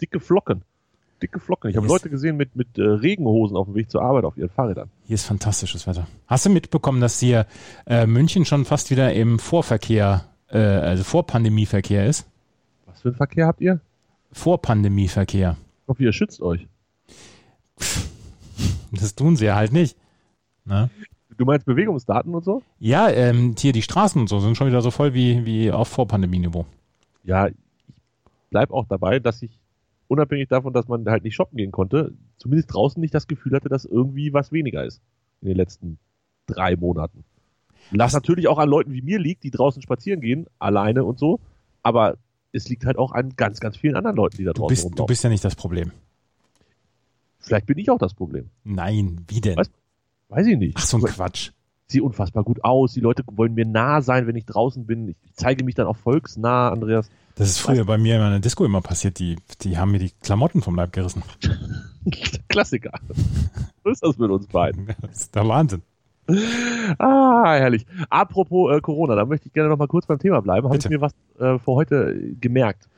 Dicke 0.00 0.18
Flocken. 0.18 0.62
Dicke 1.22 1.40
Flocken. 1.40 1.70
Ich 1.70 1.76
habe. 1.76 1.86
Leute 1.86 2.10
gesehen 2.10 2.36
mit, 2.36 2.56
mit 2.56 2.78
äh, 2.78 2.82
Regenhosen 2.82 3.56
auf 3.56 3.66
dem 3.66 3.74
Weg 3.74 3.90
zur 3.90 4.02
Arbeit 4.02 4.24
auf 4.24 4.36
ihren 4.36 4.48
Fahrrädern. 4.48 4.90
Hier 5.06 5.14
ist 5.14 5.26
fantastisches 5.26 5.86
Wetter. 5.86 6.06
Hast 6.26 6.46
du 6.46 6.50
mitbekommen, 6.50 7.00
dass 7.00 7.20
hier 7.20 7.46
äh, 7.86 8.06
München 8.06 8.44
schon 8.44 8.64
fast 8.64 8.90
wieder 8.90 9.12
im 9.12 9.38
Vorverkehr, 9.38 10.24
äh, 10.50 10.58
also 10.58 11.04
Vorpandemieverkehr 11.04 12.06
ist? 12.06 12.26
Was 12.86 13.02
für 13.02 13.08
einen 13.08 13.16
Verkehr 13.16 13.46
habt 13.46 13.60
ihr? 13.60 13.80
Vorpandemieverkehr. 14.32 15.56
Ich 15.82 15.88
hoffe, 15.88 16.02
ihr 16.02 16.12
schützt 16.12 16.40
euch. 16.42 16.66
Das 18.90 19.14
tun 19.14 19.36
sie 19.36 19.44
ja 19.44 19.54
halt 19.54 19.72
nicht. 19.72 19.98
Ne? 20.64 20.88
Du 21.36 21.44
meinst 21.44 21.66
Bewegungsdaten 21.66 22.34
und 22.34 22.44
so? 22.44 22.62
Ja, 22.78 23.08
ähm, 23.10 23.54
hier 23.58 23.72
die 23.72 23.82
Straßen 23.82 24.20
und 24.20 24.28
so 24.28 24.40
sind 24.40 24.56
schon 24.56 24.66
wieder 24.66 24.80
so 24.80 24.90
voll 24.90 25.14
wie, 25.14 25.44
wie 25.44 25.70
auf 25.70 25.88
Vorpandemieniveau. 25.88 26.66
Ja, 27.22 27.48
ich 27.48 27.54
bleib 28.50 28.70
auch 28.70 28.86
dabei, 28.88 29.18
dass 29.18 29.42
ich 29.42 29.60
unabhängig 30.08 30.48
davon, 30.48 30.72
dass 30.72 30.88
man 30.88 31.06
halt 31.06 31.22
nicht 31.22 31.34
shoppen 31.36 31.58
gehen 31.58 31.70
konnte, 31.70 32.12
zumindest 32.38 32.72
draußen 32.72 33.00
nicht 33.00 33.14
das 33.14 33.28
Gefühl 33.28 33.54
hatte, 33.54 33.68
dass 33.68 33.84
irgendwie 33.84 34.32
was 34.32 34.52
weniger 34.52 34.84
ist 34.84 35.00
in 35.42 35.48
den 35.48 35.56
letzten 35.56 35.98
drei 36.46 36.76
Monaten. 36.76 37.24
Was 37.90 38.12
natürlich 38.12 38.48
auch 38.48 38.58
an 38.58 38.68
Leuten 38.68 38.92
wie 38.92 39.02
mir 39.02 39.18
liegt, 39.18 39.44
die 39.44 39.50
draußen 39.50 39.82
spazieren 39.82 40.20
gehen, 40.20 40.46
alleine 40.58 41.04
und 41.04 41.18
so, 41.18 41.40
aber 41.82 42.16
es 42.52 42.68
liegt 42.68 42.84
halt 42.84 42.98
auch 42.98 43.12
an 43.12 43.34
ganz, 43.36 43.60
ganz 43.60 43.76
vielen 43.76 43.96
anderen 43.96 44.16
Leuten, 44.16 44.36
die 44.36 44.44
da 44.44 44.52
Du 44.52 44.62
draußen 44.62 44.88
bist, 44.88 44.98
du 44.98 45.06
bist 45.06 45.24
ja 45.24 45.30
nicht 45.30 45.44
das 45.44 45.54
Problem. 45.54 45.92
Vielleicht 47.38 47.66
bin 47.66 47.78
ich 47.78 47.90
auch 47.90 47.98
das 47.98 48.14
Problem. 48.14 48.50
Nein, 48.64 49.24
wie 49.28 49.40
denn? 49.40 49.56
Was? 49.56 49.70
Weiß 50.28 50.46
ich 50.46 50.58
nicht. 50.58 50.76
Ach, 50.78 50.84
so 50.84 50.98
ein 50.98 51.04
Quatsch. 51.04 51.50
Sehe 51.86 52.02
unfassbar 52.02 52.44
gut 52.44 52.62
aus. 52.64 52.92
Die 52.92 53.00
Leute 53.00 53.22
wollen 53.32 53.54
mir 53.54 53.64
nah 53.64 54.02
sein, 54.02 54.26
wenn 54.26 54.36
ich 54.36 54.44
draußen 54.44 54.84
bin. 54.84 55.08
Ich 55.08 55.16
zeige 55.32 55.64
mich 55.64 55.74
dann 55.74 55.86
auch 55.86 55.96
volksnah, 55.96 56.68
Andreas. 56.68 57.08
Das 57.36 57.48
ist 57.48 57.58
früher 57.60 57.86
bei 57.86 57.96
mir 57.96 58.16
in 58.16 58.20
meiner 58.20 58.40
Disco 58.40 58.64
immer 58.66 58.82
passiert. 58.82 59.18
Die, 59.18 59.36
die 59.62 59.78
haben 59.78 59.92
mir 59.92 59.98
die 59.98 60.10
Klamotten 60.20 60.60
vom 60.60 60.74
Leib 60.74 60.92
gerissen. 60.92 61.22
Klassiker. 62.48 62.92
So 63.84 63.90
ist 63.90 64.02
das 64.02 64.18
mit 64.18 64.30
uns 64.30 64.46
beiden. 64.48 64.88
Das 65.00 65.20
ist 65.20 65.34
der 65.34 65.48
Wahnsinn. 65.48 65.82
Ah, 66.98 67.54
herrlich. 67.56 67.86
Apropos 68.10 68.76
äh, 68.76 68.80
Corona, 68.80 69.14
da 69.14 69.24
möchte 69.24 69.46
ich 69.46 69.52
gerne 69.52 69.70
noch 69.70 69.78
mal 69.78 69.86
kurz 69.88 70.06
beim 70.06 70.18
Thema 70.18 70.40
bleiben. 70.42 70.66
Habe 70.66 70.76
ich 70.76 70.88
mir 70.88 71.00
was 71.00 71.12
äh, 71.38 71.58
für 71.58 71.72
heute 71.72 72.12
äh, 72.12 72.34
gemerkt. 72.40 72.88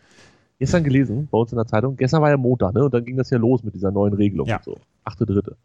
Gestern 0.58 0.84
gelesen, 0.84 1.28
bei 1.30 1.38
uns 1.38 1.52
in 1.52 1.56
der 1.56 1.66
Zeitung, 1.66 1.96
gestern 1.96 2.20
war 2.22 2.30
ja 2.30 2.36
Montag, 2.36 2.74
ne? 2.74 2.84
Und 2.84 2.92
dann 2.92 3.04
ging 3.04 3.16
das 3.16 3.30
ja 3.30 3.38
los 3.38 3.62
mit 3.62 3.74
dieser 3.74 3.90
neuen 3.90 4.12
Regelung 4.12 4.46
Ja. 4.46 4.56
und 4.56 4.64
so. 4.64 4.76
Achte 5.04 5.24
Dritte. 5.26 5.56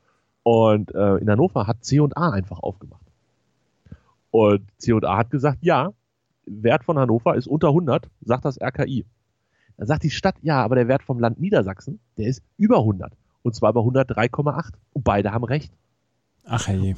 Und 0.43 0.93
äh, 0.95 1.15
in 1.17 1.29
Hannover 1.29 1.67
hat 1.67 1.83
C&A 1.83 2.29
einfach 2.29 2.59
aufgemacht. 2.59 3.01
Und 4.31 4.61
C&A 4.77 5.17
hat 5.17 5.31
gesagt, 5.31 5.57
ja, 5.61 5.91
Wert 6.45 6.83
von 6.83 6.97
Hannover 6.99 7.35
ist 7.35 7.47
unter 7.47 7.69
100, 7.69 8.09
sagt 8.21 8.45
das 8.45 8.61
RKI. 8.61 9.05
Dann 9.77 9.87
sagt 9.87 10.03
die 10.03 10.09
Stadt, 10.11 10.35
ja, 10.41 10.63
aber 10.63 10.75
der 10.75 10.87
Wert 10.87 11.03
vom 11.03 11.19
Land 11.19 11.39
Niedersachsen, 11.39 11.99
der 12.17 12.27
ist 12.27 12.41
über 12.57 12.77
100. 12.77 13.11
Und 13.43 13.55
zwar 13.55 13.73
bei 13.73 13.81
103,8. 13.81 14.73
Und 14.93 15.03
beide 15.03 15.31
haben 15.31 15.43
recht. 15.43 15.73
Ach 16.45 16.67
hey. 16.67 16.95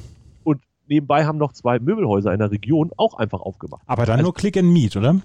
Nebenbei 0.87 1.25
haben 1.25 1.37
noch 1.37 1.53
zwei 1.53 1.79
Möbelhäuser 1.79 2.31
in 2.33 2.39
der 2.39 2.51
Region 2.51 2.91
auch 2.97 3.15
einfach 3.15 3.41
aufgemacht. 3.41 3.81
Aber 3.87 4.05
dann 4.05 4.13
Also- 4.15 4.23
nur 4.25 4.33
Click 4.33 4.57
and 4.57 4.71
Meet, 4.71 4.95
oder? 4.97 5.21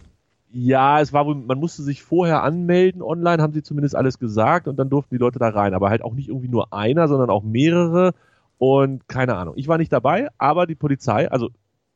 Ja, 0.54 1.00
es 1.00 1.12
war 1.14 1.24
wohl, 1.24 1.34
man 1.36 1.58
musste 1.58 1.82
sich 1.82 2.02
vorher 2.02 2.42
anmelden 2.42 3.00
online, 3.00 3.42
haben 3.42 3.54
sie 3.54 3.62
zumindest 3.62 3.96
alles 3.96 4.18
gesagt 4.18 4.68
und 4.68 4.76
dann 4.76 4.90
durften 4.90 5.14
die 5.14 5.18
Leute 5.18 5.38
da 5.38 5.48
rein. 5.48 5.72
Aber 5.72 5.88
halt 5.88 6.02
auch 6.02 6.12
nicht 6.12 6.28
irgendwie 6.28 6.48
nur 6.48 6.72
einer, 6.74 7.08
sondern 7.08 7.30
auch 7.30 7.42
mehrere 7.42 8.12
und 8.58 9.08
keine 9.08 9.36
Ahnung. 9.36 9.54
Ich 9.56 9.66
war 9.68 9.78
nicht 9.78 9.92
dabei, 9.92 10.28
aber 10.36 10.66
die 10.66 10.74
Polizei, 10.74 11.30
also 11.30 11.48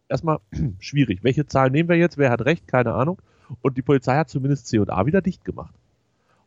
erstmal 0.09 0.39
schwierig. 0.79 1.23
Welche 1.23 1.47
Zahl 1.47 1.71
nehmen 1.71 1.89
wir 1.91 1.97
jetzt? 1.97 2.17
Wer 2.17 2.31
hat 2.31 2.47
recht? 2.47 2.67
Keine 2.67 2.95
Ahnung. 2.95 3.19
Und 3.61 3.77
die 3.77 3.83
Polizei 3.83 4.17
hat 4.17 4.31
zumindest 4.31 4.69
C&A 4.69 5.05
wieder 5.07 5.21
dicht 5.21 5.45
gemacht. 5.45 5.75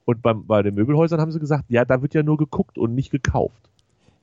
Und 0.06 0.24
beim, 0.24 0.48
bei 0.48 0.64
den 0.64 0.74
Möbelhäusern 0.74 1.22
haben 1.22 1.32
sie 1.32 1.40
gesagt, 1.40 1.66
ja, 1.70 1.86
da 1.86 2.02
wird 2.02 2.16
ja 2.16 2.24
nur 2.24 2.38
geguckt 2.38 2.80
und 2.80 2.96
nicht 2.96 3.12
gekauft. 3.12 3.69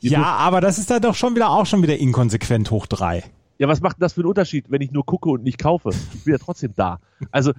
Die 0.03 0.09
Ja, 0.09 0.23
aber 0.25 0.61
das 0.61 0.79
ist 0.79 0.91
da 0.91 1.01
doch 1.01 1.15
schon 1.15 1.35
wieder 1.35 1.51
auch 1.51 1.67
schon 1.67 1.83
wieder 1.83 1.97
inkonsequent 1.99 2.71
hoch 2.71 2.87
drei. 2.87 3.25
Ja, 3.59 3.69
was 3.69 3.81
macht 3.81 3.97
denn 3.97 4.03
das 4.03 4.13
für 4.13 4.21
einen 4.21 4.29
Unterschied, 4.29 4.71
wenn 4.71 4.83
ich 4.83 4.91
nur 4.93 5.07
gucke 5.07 5.31
und 5.31 5.43
nicht 5.43 5.59
kaufe? 5.59 5.91
Ich 6.15 6.25
bin 6.25 6.33
ja 6.33 6.39
trotzdem 6.39 6.73
da. 6.77 7.01
Also, 7.31 7.53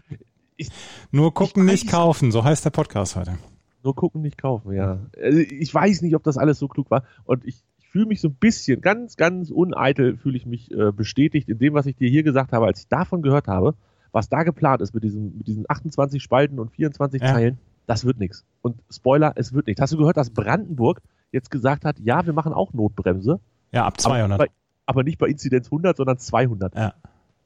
Nur 1.11 1.33
gucken, 1.33 1.65
Ich 1.67 1.71
nicht 1.83 1.89
kaufen, 1.89 2.31
so 2.31 2.43
heißt 2.43 2.65
der 2.65 2.69
Podcast 2.71 3.15
heute. 3.15 3.37
nur 3.83 3.95
gucken, 3.95 4.21
nicht 4.21 4.37
kaufen, 4.37 4.73
ja. 4.73 4.99
Also, 5.21 5.39
ich 5.39 5.73
weiß 5.73 6.01
nicht, 6.01 6.15
ob 6.15 6.23
das 6.23 6.37
alles 6.37 6.59
so 6.59 6.67
klug 6.67 6.91
war. 6.91 7.03
Und 7.25 7.45
ich, 7.45 7.55
ich 7.79 7.87
fühle 7.89 8.05
mich 8.07 8.21
so 8.21 8.27
ein 8.27 8.35
bisschen, 8.35 8.81
ganz, 8.81 9.15
ganz 9.17 9.49
uneitel 9.49 10.17
fühle 10.17 10.37
ich 10.37 10.45
mich 10.45 10.71
äh, 10.71 10.91
bestätigt 10.91 11.47
in 11.49 11.57
dem, 11.57 11.73
was 11.73 11.85
ich 11.85 11.95
dir 11.95 12.09
hier 12.09 12.23
gesagt 12.23 12.51
habe, 12.51 12.65
als 12.65 12.81
ich 12.81 12.87
davon 12.87 13.21
gehört 13.21 13.47
habe, 13.47 13.75
was 14.11 14.29
da 14.29 14.43
geplant 14.43 14.81
ist 14.81 14.93
mit 14.93 15.03
diesen, 15.03 15.37
mit 15.37 15.47
diesen 15.47 15.65
28 15.69 16.21
Spalten 16.21 16.59
und 16.59 16.71
24 16.71 17.21
Ja. 17.21 17.33
Zeilen, 17.33 17.57
das 17.85 18.03
wird 18.05 18.19
nichts. 18.19 18.43
Und 18.61 18.77
Spoiler, 18.91 19.33
es 19.35 19.53
wird 19.53 19.67
nichts. 19.67 19.81
Hast 19.81 19.93
du 19.93 19.97
gehört, 19.97 20.17
dass 20.17 20.29
Brandenburg 20.31 21.01
jetzt 21.31 21.51
gesagt 21.51 21.85
hat, 21.85 21.99
ja, 21.99 22.25
wir 22.25 22.33
machen 22.33 22.53
auch 22.53 22.73
Notbremse, 22.73 23.39
Ja, 23.71 23.85
ab 23.85 23.99
200. 23.99 24.39
Aber, 24.39 24.45
bei, 24.45 24.51
aber 24.85 25.03
nicht 25.03 25.17
bei 25.17 25.27
Inzidenz 25.27 25.67
100, 25.67 25.97
sondern 25.97 26.17
200. 26.17 26.75
Ja. 26.75 26.93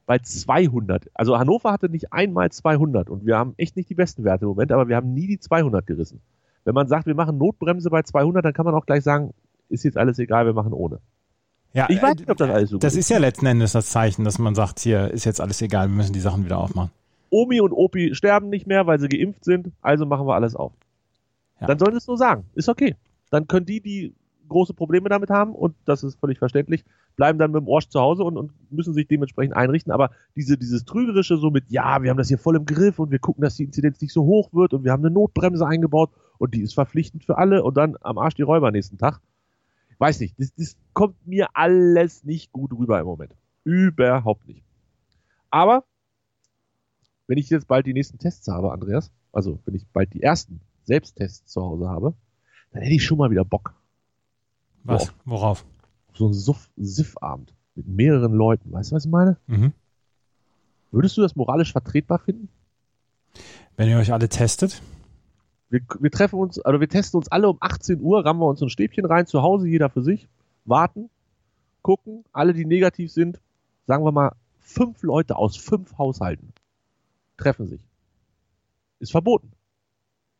Bei 0.06 0.20
200. 0.20 1.10
Also 1.14 1.38
Hannover 1.38 1.72
hatte 1.72 1.90
nicht 1.90 2.12
einmal 2.14 2.52
200 2.52 3.10
und 3.10 3.26
wir 3.26 3.38
haben 3.38 3.54
echt 3.58 3.76
nicht 3.76 3.90
die 3.90 3.96
besten 3.96 4.24
Werte 4.24 4.46
im 4.46 4.50
Moment, 4.50 4.72
aber 4.72 4.88
wir 4.88 4.96
haben 4.96 5.14
nie 5.14 5.28
die 5.28 5.40
200 5.40 5.86
gerissen. 5.86 6.22
Wenn 6.64 6.76
man 6.76 6.88
sagt, 6.88 7.08
wir 7.08 7.16
machen 7.16 7.38
Notbremse 7.38 7.90
bei 7.90 8.04
200, 8.04 8.46
dann 8.46 8.54
kann 8.54 8.66
man 8.66 8.76
auch 8.76 8.86
gleich 8.86 9.04
sagen, 9.04 9.34
ist 9.70 9.84
jetzt 9.84 9.98
alles 9.98 10.20
egal, 10.20 10.46
wir 10.46 10.54
machen 10.54 10.74
ohne. 10.74 11.00
Ja, 11.74 11.88
Ich 11.90 12.02
weiß 12.02 12.12
äh, 12.12 12.16
nicht, 12.16 12.30
ob 12.30 12.38
das 12.38 12.50
alles 12.50 12.70
so 12.70 12.78
Das 12.78 12.94
gut 12.94 13.00
ist 13.00 13.10
ja 13.10 13.18
letzten 13.18 13.46
Endes 13.46 13.72
das 13.72 13.90
Zeichen, 13.90 14.26
dass 14.26 14.38
man 14.38 14.56
sagt, 14.56 14.80
hier 14.80 15.10
ist 15.12 15.26
jetzt 15.26 15.40
alles 15.40 15.62
egal, 15.62 15.88
wir 15.88 15.96
müssen 15.96 16.14
die 16.14 16.20
Sachen 16.20 16.44
wieder 16.46 16.58
aufmachen. 16.58 16.92
Omi 17.30 17.62
und 17.62 17.72
Opi 17.72 18.14
sterben 18.14 18.50
nicht 18.50 18.68
mehr, 18.68 18.86
weil 18.88 19.00
sie 19.00 19.08
geimpft 19.08 19.46
sind, 19.46 19.72
also 19.82 20.06
machen 20.06 20.28
wir 20.28 20.36
alles 20.36 20.56
auf. 20.56 20.74
Ja. 21.62 21.68
Dann 21.68 21.80
sollen 21.80 21.94
sie 21.94 22.00
es 22.00 22.06
so 22.06 22.18
sagen. 22.18 22.46
Ist 22.56 22.68
okay. 22.68 22.96
Dann 23.32 23.48
können 23.48 23.66
die, 23.66 23.82
die 23.82 24.14
große 24.50 24.74
Probleme 24.74 25.10
damit 25.10 25.30
haben, 25.30 25.56
und 25.56 25.76
das 25.86 26.04
ist 26.04 26.20
völlig 26.20 26.38
verständlich, 26.38 26.84
bleiben 27.16 27.40
dann 27.40 27.52
mit 27.52 27.62
dem 27.62 27.68
Orsch 27.68 27.88
zu 27.88 28.00
Hause 28.00 28.24
und, 28.24 28.38
und 28.38 28.52
müssen 28.72 28.94
sich 28.94 29.08
dementsprechend 29.08 29.56
einrichten. 29.56 29.92
Aber 29.92 30.12
diese, 30.36 30.58
dieses 30.58 30.86
Trügerische 30.86 31.38
so 31.38 31.50
mit, 31.50 31.66
ja, 31.70 32.04
wir 32.04 32.10
haben 32.10 32.18
das 32.18 32.28
hier 32.28 32.38
voll 32.38 32.56
im 32.56 32.66
Griff 32.66 33.00
und 33.00 33.10
wir 33.10 33.20
gucken, 33.20 33.42
dass 33.42 33.56
die 33.56 33.64
Inzidenz 33.64 34.00
nicht 34.02 34.14
so 34.14 34.24
hoch 34.24 34.54
wird 34.54 34.74
und 34.74 34.84
wir 34.84 34.92
haben 34.92 35.04
eine 35.04 35.14
Notbremse 35.14 35.66
eingebaut 35.66 36.12
und 36.38 36.54
die 36.54 36.62
ist 36.62 36.74
verpflichtend 36.74 37.24
für 37.24 37.38
alle 37.38 37.64
und 37.64 37.78
dann 37.78 37.96
am 38.02 38.18
Arsch 38.18 38.36
die 38.36 38.42
Räuber 38.44 38.72
nächsten 38.72 38.98
Tag. 38.98 39.22
Weiß 39.98 40.20
nicht, 40.20 40.40
das, 40.40 40.54
das 40.56 40.76
kommt 40.94 41.16
mir 41.26 41.50
alles 41.54 42.24
nicht 42.24 42.52
gut 42.52 42.74
rüber 42.74 43.00
im 43.00 43.06
Moment. 43.06 43.36
Überhaupt 43.64 44.48
nicht. 44.48 44.64
Aber 45.50 45.86
wenn 47.28 47.38
ich 47.38 47.50
jetzt 47.50 47.68
bald 47.68 47.86
die 47.86 47.94
nächsten 47.94 48.18
Tests 48.18 48.48
habe, 48.48 48.72
Andreas, 48.72 49.12
also 49.32 49.60
wenn 49.66 49.76
ich 49.76 49.88
bald 49.88 50.14
die 50.14 50.24
ersten 50.24 50.60
Selbsttests 50.84 51.52
zu 51.52 51.62
Hause 51.62 51.88
habe, 51.88 52.14
dann 52.72 52.82
hätte 52.82 52.96
ich 52.96 53.04
schon 53.04 53.18
mal 53.18 53.32
wieder 53.32 53.46
Bock 53.46 53.74
Was? 54.84 55.14
Worauf? 55.26 55.62
auf 55.62 55.66
so 56.14 56.32
Suff 56.34 56.70
Siff-Abend 56.78 57.54
mit 57.76 57.88
mehreren 57.88 58.34
Leuten. 58.34 58.72
Weißt 58.72 58.92
du, 58.92 58.96
was 58.96 59.06
ich 59.06 59.12
meine? 59.12 59.38
Mhm. 59.48 59.74
Würdest 60.92 61.18
du 61.18 61.22
das 61.22 61.36
moralisch 61.36 61.72
vertretbar 61.72 62.20
finden? 62.20 62.50
Wenn 63.78 63.90
ihr 63.90 63.98
euch 63.98 64.12
alle 64.12 64.28
testet, 64.28 64.82
Wir, 65.70 65.80
wir 66.00 66.12
treffen 66.12 66.38
uns, 66.38 66.60
also 66.60 66.82
wir 66.82 66.90
testen 66.90 67.18
uns 67.18 67.30
alle 67.30 67.50
um 67.50 67.58
18 67.62 68.02
Uhr, 68.02 68.26
rammen 68.26 68.42
wir 68.42 68.48
uns 68.48 68.62
ein 68.62 68.70
Stäbchen 68.70 69.06
rein, 69.06 69.26
zu 69.26 69.42
Hause, 69.42 69.70
jeder 69.70 69.90
für 69.90 70.02
sich, 70.02 70.28
warten, 70.66 71.10
gucken, 71.82 72.26
alle, 72.34 72.54
die 72.54 72.66
negativ 72.66 73.12
sind, 73.12 73.40
sagen 73.88 74.04
wir 74.04 74.12
mal, 74.12 74.36
fünf 74.60 75.02
Leute 75.02 75.38
aus 75.38 75.56
fünf 75.56 75.98
Haushalten 75.98 76.54
treffen 77.38 77.68
sich. 77.68 77.82
Ist 79.00 79.12
verboten. 79.12 79.54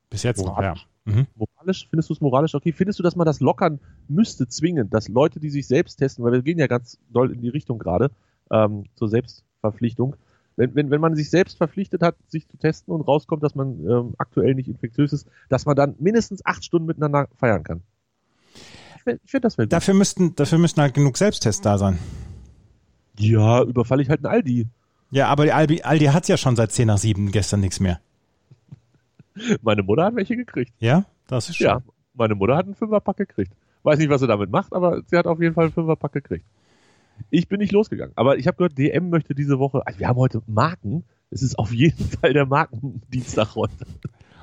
bis 0.10 0.24
jetzt 0.24 0.46
noch, 0.46 0.62
ja. 0.62 0.76
Moralisch. 1.06 1.22
Mhm. 1.22 1.28
Moralisch, 1.36 1.88
findest 1.90 2.10
du 2.10 2.14
es 2.14 2.22
moralisch 2.22 2.56
okay? 2.56 2.72
Findest 2.72 3.00
du, 3.00 3.04
dass 3.04 3.16
man 3.16 3.26
das 3.26 3.40
lockern 3.40 3.80
müsste, 4.08 4.48
zwingen, 4.48 4.90
dass 4.90 5.08
Leute, 5.08 5.40
die 5.40 5.50
sich 5.50 5.68
selbst 5.68 5.98
testen, 5.98 6.24
weil 6.24 6.34
wir 6.34 6.42
gehen 6.42 6.60
ja 6.60 6.68
ganz 6.68 7.00
doll 7.10 7.32
in 7.32 7.42
die 7.42 7.50
Richtung 7.50 7.80
gerade, 7.80 8.12
ähm, 8.52 8.86
zur 8.96 9.10
Selbstverpflichtung, 9.10 10.16
wenn, 10.58 10.76
wenn, 10.76 10.92
wenn 10.92 11.02
man 11.02 11.16
sich 11.16 11.30
selbst 11.30 11.58
verpflichtet 11.58 12.02
hat, 12.02 12.16
sich 12.28 12.48
zu 12.48 12.58
testen 12.58 12.94
und 12.94 13.02
rauskommt, 13.02 13.44
dass 13.44 13.56
man 13.56 13.80
ähm, 13.88 14.14
aktuell 14.18 14.54
nicht 14.54 14.68
infektiös 14.68 15.14
ist, 15.14 15.28
dass 15.50 15.66
man 15.66 15.76
dann 15.76 15.96
mindestens 16.00 16.46
acht 16.46 16.64
Stunden 16.64 16.86
miteinander 16.88 17.28
feiern 17.38 17.64
kann. 17.64 17.82
Ich 18.98 19.04
finde, 19.04 19.22
ich 19.24 19.32
find, 19.32 19.46
das 19.46 19.58
wäre 19.58 19.68
gut. 19.68 19.74
Dafür 19.74 19.94
müssten, 19.94 20.36
dafür 20.36 20.58
müssten 20.58 20.82
halt 20.82 20.94
genug 20.94 21.18
Selbsttests 21.18 21.62
da 21.62 21.78
sein. 21.78 21.98
Ja, 23.18 23.64
überfalle 23.64 24.02
ich 24.02 24.10
halt 24.10 24.24
einen 24.24 24.34
Aldi. 24.34 24.68
Ja, 25.10 25.28
aber 25.28 25.46
die 25.46 25.52
Aldi, 25.52 25.82
Aldi 25.82 26.06
hat 26.06 26.28
ja 26.28 26.38
schon 26.38 26.56
seit 26.56 26.72
10 26.72 26.88
nach 26.88 26.98
7 26.98 27.32
gestern 27.32 27.60
nichts 27.60 27.80
mehr. 27.80 28.00
Meine 29.62 29.84
Mutter 29.84 30.06
hat 30.06 30.16
welche 30.16 30.36
gekriegt. 30.36 30.74
Ja, 30.80 31.06
das 31.28 31.50
ist 31.50 31.56
schön. 31.58 31.68
Ja, 31.68 31.82
meine 32.14 32.36
Mutter 32.36 32.56
hat 32.56 32.66
einen 32.66 32.76
Fünferpack 32.76 33.18
gekriegt. 33.18 33.54
Weiß 33.84 33.98
nicht, 33.98 34.10
was 34.10 34.22
sie 34.22 34.28
damit 34.28 34.52
macht, 34.52 34.74
aber 34.74 35.02
sie 35.08 35.18
hat 35.18 35.26
auf 35.26 35.42
jeden 35.42 35.56
Fall 35.56 35.66
einen 35.66 35.74
Fünferpack 35.74 36.12
gekriegt. 36.12 36.46
Ich 37.30 37.48
bin 37.48 37.60
nicht 37.60 37.72
losgegangen. 37.72 38.14
Aber 38.16 38.38
ich 38.38 38.48
habe 38.48 38.58
gehört, 38.58 38.78
DM 38.78 39.10
möchte 39.10 39.36
diese 39.36 39.60
Woche, 39.60 39.86
also 39.86 40.00
wir 40.00 40.08
haben 40.08 40.18
heute 40.18 40.42
Marken. 40.48 41.04
Es 41.30 41.42
ist 41.42 41.58
auf 41.58 41.74
jeden 41.74 42.04
Fall 42.22 42.34
der 42.34 42.46
Markendienstag 42.46 43.56
heute. 43.56 43.86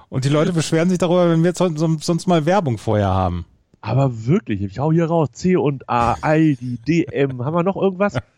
Und 0.09 0.25
die 0.25 0.30
Leute 0.30 0.52
beschweren 0.52 0.88
sich 0.88 0.99
darüber, 0.99 1.28
wenn 1.30 1.45
wir 1.45 1.52
sonst, 1.54 2.04
sonst 2.04 2.26
mal 2.26 2.47
Werbung 2.47 2.78
vorher 2.78 3.09
haben. 3.09 3.45
Aber 3.80 4.26
wirklich, 4.26 4.62
ich 4.62 4.78
hau 4.78 4.90
hier 4.90 5.07
raus. 5.07 5.28
C 5.33 5.57
und 5.57 5.88
A, 5.88 6.14
Aldi, 6.21 6.78
DM. 6.78 7.45
Haben 7.45 7.54
wir 7.54 7.62
noch 7.62 7.76
irgendwas? 7.76 8.18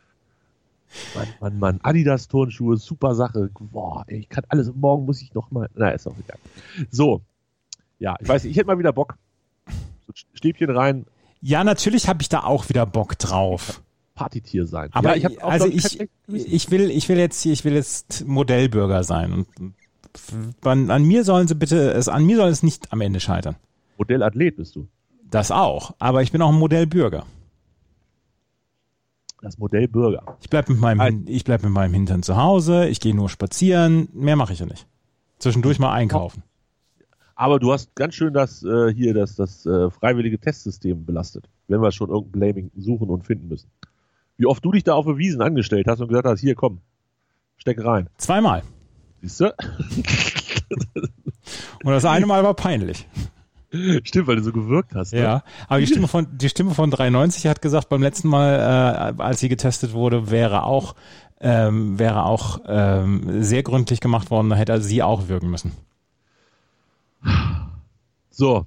Mann, 1.15 1.29
Mann, 1.41 1.59
Mann. 1.59 1.81
Adidas 1.83 2.29
Turnschuhe, 2.29 2.77
super 2.77 3.15
Sache. 3.15 3.51
Boah, 3.59 4.05
ich 4.09 4.29
kann 4.29 4.45
alles. 4.49 4.73
Morgen 4.75 5.07
muss 5.07 5.23
ich 5.23 5.33
noch 5.35 5.51
mal. 5.51 5.69
Na, 5.75 5.91
ist 5.91 6.07
auch 6.07 6.17
egal. 6.19 6.39
So. 6.91 7.23
Ja, 7.99 8.17
ich 8.21 8.29
weiß 8.29 8.45
nicht, 8.45 8.53
ich 8.53 8.57
hätte 8.57 8.67
mal 8.67 8.79
wieder 8.79 8.93
Bock. 8.93 9.17
So 10.07 10.13
Stäbchen 10.35 10.71
rein, 10.71 11.07
Ja, 11.41 11.65
natürlich 11.65 12.09
habe 12.09 12.23
ich 12.23 12.29
da 12.29 12.45
auch 12.45 12.69
wieder 12.69 12.87
Bock 12.87 13.19
drauf. 13.19 13.83
Partytier 14.15 14.67
sein. 14.67 14.89
Aber 14.93 15.11
ja, 15.11 15.17
ich 15.17 15.25
hab 15.25 15.45
auch, 15.45 15.51
also 15.51 15.67
ich, 15.67 16.01
ich 16.29 16.71
will, 16.71 16.91
ich 16.91 17.09
will 17.09 17.19
jetzt, 17.19 17.45
ich 17.47 17.65
will 17.65 17.75
jetzt 17.75 18.27
Modellbürger 18.27 19.05
sein 19.05 19.47
an, 20.63 20.91
an 20.91 21.05
mir 21.05 21.25
sollen 21.25 21.49
sie 21.49 21.55
bitte, 21.55 21.93
es, 21.93 22.09
an 22.09 22.25
mir 22.25 22.37
soll 22.37 22.49
es 22.49 22.63
nicht 22.63 22.93
am 22.93 23.01
Ende 23.01 23.21
scheitern. 23.21 23.57
Modellathlet 23.99 24.57
bist 24.57 24.77
du. 24.77 24.89
Das 25.31 25.51
auch. 25.51 25.95
Aber 25.99 26.23
ich 26.23 26.33
bin 26.33 26.43
auch 26.43 26.51
ein 26.51 26.59
Modellbürger. 26.59 27.27
Das 29.43 29.59
Modell 29.59 29.89
Bürger. 29.89 30.37
Ich 30.41 30.51
bleib 30.51 30.69
mit 30.69 30.79
meinem, 30.79 31.25
ich 31.27 31.45
bleib 31.45 31.63
mit 31.63 31.73
meinem 31.73 31.95
Hintern 31.95 32.23
zu 32.23 32.37
Hause. 32.37 32.89
Ich 32.89 33.01
gehe 33.01 33.15
nur 33.15 33.29
spazieren. 33.31 34.09
Mehr 34.13 34.37
mache 34.37 34.53
ich 34.53 34.59
ja 34.59 34.67
nicht. 34.67 34.87
Zwischendurch 35.39 35.79
mal 35.79 35.93
einkaufen. 35.93 36.43
Aber 37.35 37.59
du 37.59 37.73
hast 37.73 37.95
ganz 37.97 38.15
schön 38.15 38.35
das 38.35 38.63
äh, 38.63 38.93
hier 38.93 39.15
das, 39.15 39.37
das 39.37 39.65
äh, 39.65 39.91
freiwillige 39.91 40.39
Testsystem 40.39 41.07
belastet, 41.07 41.49
wenn 41.69 41.81
wir 41.81 41.91
schon 41.91 42.11
irgendein 42.11 42.33
Blaming 42.33 42.71
suchen 42.77 43.09
und 43.09 43.25
finden 43.25 43.49
müssen. 43.49 43.71
Wie 44.37 44.45
oft 44.45 44.63
du 44.63 44.73
dich 44.73 44.85
da 44.85 44.93
auf 44.93 45.07
der 45.07 45.17
Wiesen 45.17 45.41
angestellt 45.41 45.87
hast 45.87 46.01
und 46.01 46.09
gesagt 46.09 46.27
hast, 46.27 46.41
hier 46.41 46.55
komm, 46.55 46.81
steck 47.57 47.83
rein. 47.83 48.11
Zweimal. 48.19 48.63
Siehst 49.23 49.41
du? 49.41 49.55
Und 51.85 51.93
das 51.93 52.05
eine 52.05 52.27
Mal 52.27 52.45
war 52.45 52.53
peinlich. 52.53 53.07
Stimmt, 54.05 54.27
weil 54.27 54.37
du 54.37 54.43
so 54.43 54.53
gewirkt 54.53 54.95
hast. 54.95 55.13
Ne? 55.13 55.21
Ja, 55.21 55.45
aber 55.69 55.81
die 55.81 55.87
Stimme 55.87 56.09
von 56.09 56.27
die 56.33 56.49
Stimme 56.49 56.75
von 56.75 56.91
93 56.91 57.47
hat 57.47 57.63
gesagt, 57.63 57.89
beim 57.89 58.03
letzten 58.03 58.29
Mal, 58.29 59.15
äh, 59.19 59.23
als 59.23 59.41
sie 59.41 59.49
getestet 59.49 59.93
wurde, 59.93 60.31
wäre 60.31 60.65
auch 60.65 60.95
ähm, 61.41 61.99
wäre 61.99 62.25
auch 62.25 62.61
ähm, 62.67 63.43
sehr 63.43 63.63
gründlich 63.63 64.01
gemacht 64.01 64.31
worden. 64.31 64.51
Da 64.51 64.57
hätte 64.57 64.81
sie 64.81 65.03
auch 65.03 65.29
wirken 65.29 65.51
müssen. 65.51 65.73
So. 68.31 68.67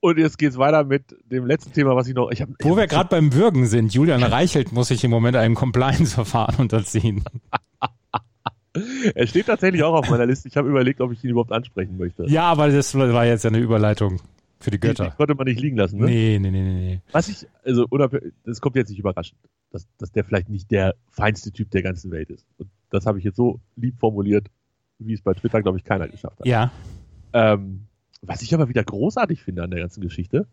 Und 0.00 0.18
jetzt 0.18 0.38
geht's 0.38 0.58
weiter 0.58 0.84
mit 0.84 1.16
dem 1.30 1.46
letzten 1.46 1.72
Thema, 1.72 1.96
was 1.96 2.06
ich 2.08 2.14
noch. 2.14 2.30
Ich 2.30 2.42
hab, 2.42 2.50
Wo 2.60 2.76
wir 2.76 2.86
gerade 2.86 3.08
beim 3.08 3.32
Würgen 3.32 3.66
sind, 3.66 3.94
Julian 3.94 4.22
Reichelt 4.22 4.70
muss 4.70 4.88
sich 4.88 5.02
im 5.02 5.10
Moment 5.10 5.36
einem 5.36 5.54
Compliance-Verfahren 5.54 6.56
unterziehen. 6.58 7.24
er 9.14 9.26
steht 9.26 9.46
tatsächlich 9.46 9.82
auch 9.82 9.94
auf 9.94 10.10
meiner 10.10 10.26
Liste. 10.26 10.48
Ich 10.48 10.56
habe 10.56 10.68
überlegt, 10.68 11.00
ob 11.00 11.12
ich 11.12 11.22
ihn 11.24 11.30
überhaupt 11.30 11.52
ansprechen 11.52 11.96
möchte. 11.98 12.24
Ja, 12.28 12.44
aber 12.44 12.68
das 12.70 12.94
war 12.96 13.24
jetzt 13.26 13.44
ja 13.44 13.50
eine 13.50 13.58
Überleitung 13.58 14.20
für 14.60 14.70
die 14.70 14.78
Die, 14.78 14.80
die 14.80 14.86
Götter. 14.88 15.10
konnte 15.12 15.34
man 15.34 15.46
nicht 15.46 15.60
liegen 15.60 15.76
lassen. 15.76 15.98
Ne? 16.00 16.06
Nee, 16.06 16.38
nee, 16.40 16.50
nee, 16.50 16.62
nee. 16.62 17.00
Was 17.12 17.28
ich, 17.28 17.46
also, 17.64 17.86
das 18.44 18.60
kommt 18.60 18.76
jetzt 18.76 18.88
nicht 18.90 18.98
überraschend, 18.98 19.38
dass, 19.70 19.86
dass 19.98 20.10
der 20.12 20.24
vielleicht 20.24 20.48
nicht 20.48 20.70
der 20.70 20.94
feinste 21.10 21.52
Typ 21.52 21.70
der 21.70 21.82
ganzen 21.82 22.10
Welt 22.10 22.30
ist. 22.30 22.46
Und 22.58 22.68
das 22.90 23.06
habe 23.06 23.18
ich 23.18 23.24
jetzt 23.24 23.36
so 23.36 23.60
lieb 23.76 23.98
formuliert, 23.98 24.48
wie 24.98 25.12
es 25.14 25.22
bei 25.22 25.34
Twitter, 25.34 25.60
glaube 25.62 25.78
ich, 25.78 25.84
keiner 25.84 26.08
geschafft 26.08 26.40
hat. 26.40 26.46
Ja, 26.46 26.72
Ähm, 27.32 27.86
was 28.22 28.40
ich 28.42 28.54
aber 28.54 28.68
wieder 28.68 28.82
großartig 28.84 29.42
finde 29.42 29.62
an 29.64 29.70
der 29.70 29.80
ganzen 29.80 30.00
Geschichte, 30.00 30.46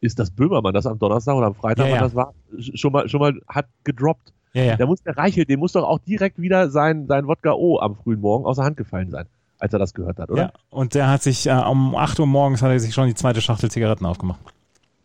ist, 0.00 0.18
dass 0.20 0.30
Böhmermann 0.30 0.72
das 0.74 0.86
am 0.86 0.98
Donnerstag 1.00 1.34
oder 1.34 1.46
am 1.48 1.54
Freitag, 1.54 1.88
Ja, 1.88 1.94
ja. 1.96 2.00
das 2.02 2.14
war, 2.14 2.32
sch- 2.54 2.76
schon 2.78 2.92
mal, 2.92 3.08
schon 3.08 3.18
mal 3.20 3.40
hat 3.48 3.66
gedroppt. 3.82 4.32
Ja, 4.58 4.64
ja. 4.64 4.76
Der 4.76 4.86
muss, 4.86 5.02
der 5.02 5.16
Reichelt, 5.16 5.48
dem 5.48 5.60
muss 5.60 5.72
doch 5.72 5.84
auch 5.84 5.98
direkt 6.00 6.40
wieder 6.40 6.70
sein, 6.70 7.06
sein 7.06 7.26
Wodka 7.26 7.52
O 7.52 7.78
am 7.80 7.96
frühen 7.96 8.20
Morgen 8.20 8.44
aus 8.44 8.56
der 8.56 8.64
Hand 8.64 8.76
gefallen 8.76 9.10
sein, 9.10 9.26
als 9.58 9.72
er 9.72 9.78
das 9.78 9.94
gehört 9.94 10.18
hat, 10.18 10.30
oder? 10.30 10.42
ja. 10.42 10.52
Und 10.70 10.94
der 10.94 11.08
hat 11.08 11.22
sich 11.22 11.46
äh, 11.46 11.52
um 11.52 11.94
8 11.94 12.18
Uhr 12.20 12.26
morgens 12.26 12.62
hat 12.62 12.70
er 12.70 12.80
sich 12.80 12.94
schon 12.94 13.06
die 13.06 13.14
zweite 13.14 13.40
Schachtel 13.40 13.70
Zigaretten 13.70 14.06
aufgemacht. 14.06 14.40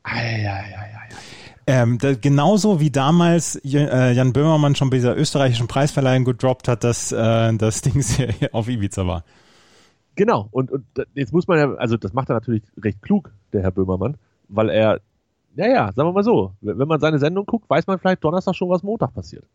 Ei. 0.03 0.49
Ähm, 1.65 1.97
da, 1.97 2.13
genauso 2.13 2.81
wie 2.81 2.91
damals 2.91 3.55
äh, 3.63 4.11
Jan 4.11 4.33
Böhmermann 4.33 4.75
schon 4.75 4.89
bei 4.89 4.97
dieser 4.97 5.15
österreichischen 5.15 5.67
Preisverleihung 5.67 6.25
gedroppt 6.25 6.67
hat, 6.67 6.83
dass 6.83 7.11
äh, 7.13 7.53
das 7.53 7.81
Ding 7.81 8.01
hier 8.01 8.33
auf 8.51 8.67
Ibiza 8.67 9.07
war. 9.07 9.23
Genau, 10.15 10.49
und, 10.51 10.71
und 10.71 10.85
da- 10.93 11.03
jetzt 11.13 11.31
muss 11.31 11.47
man 11.47 11.57
ja, 11.57 11.73
also 11.75 11.95
das 11.95 12.11
macht 12.13 12.29
er 12.29 12.33
natürlich 12.35 12.63
recht 12.81 13.01
klug, 13.01 13.31
der 13.53 13.61
Herr 13.63 13.71
Böhmermann, 13.71 14.17
weil 14.49 14.69
er 14.69 14.99
ja, 15.55 15.67
ja, 15.67 15.91
sagen 15.93 16.09
wir 16.09 16.13
mal 16.13 16.23
so. 16.23 16.53
Wenn 16.61 16.87
man 16.87 16.99
seine 16.99 17.19
Sendung 17.19 17.45
guckt, 17.45 17.69
weiß 17.69 17.87
man 17.87 17.99
vielleicht 17.99 18.23
Donnerstag 18.23 18.55
schon, 18.55 18.69
was 18.69 18.83
Montag 18.83 19.13
passiert. 19.13 19.45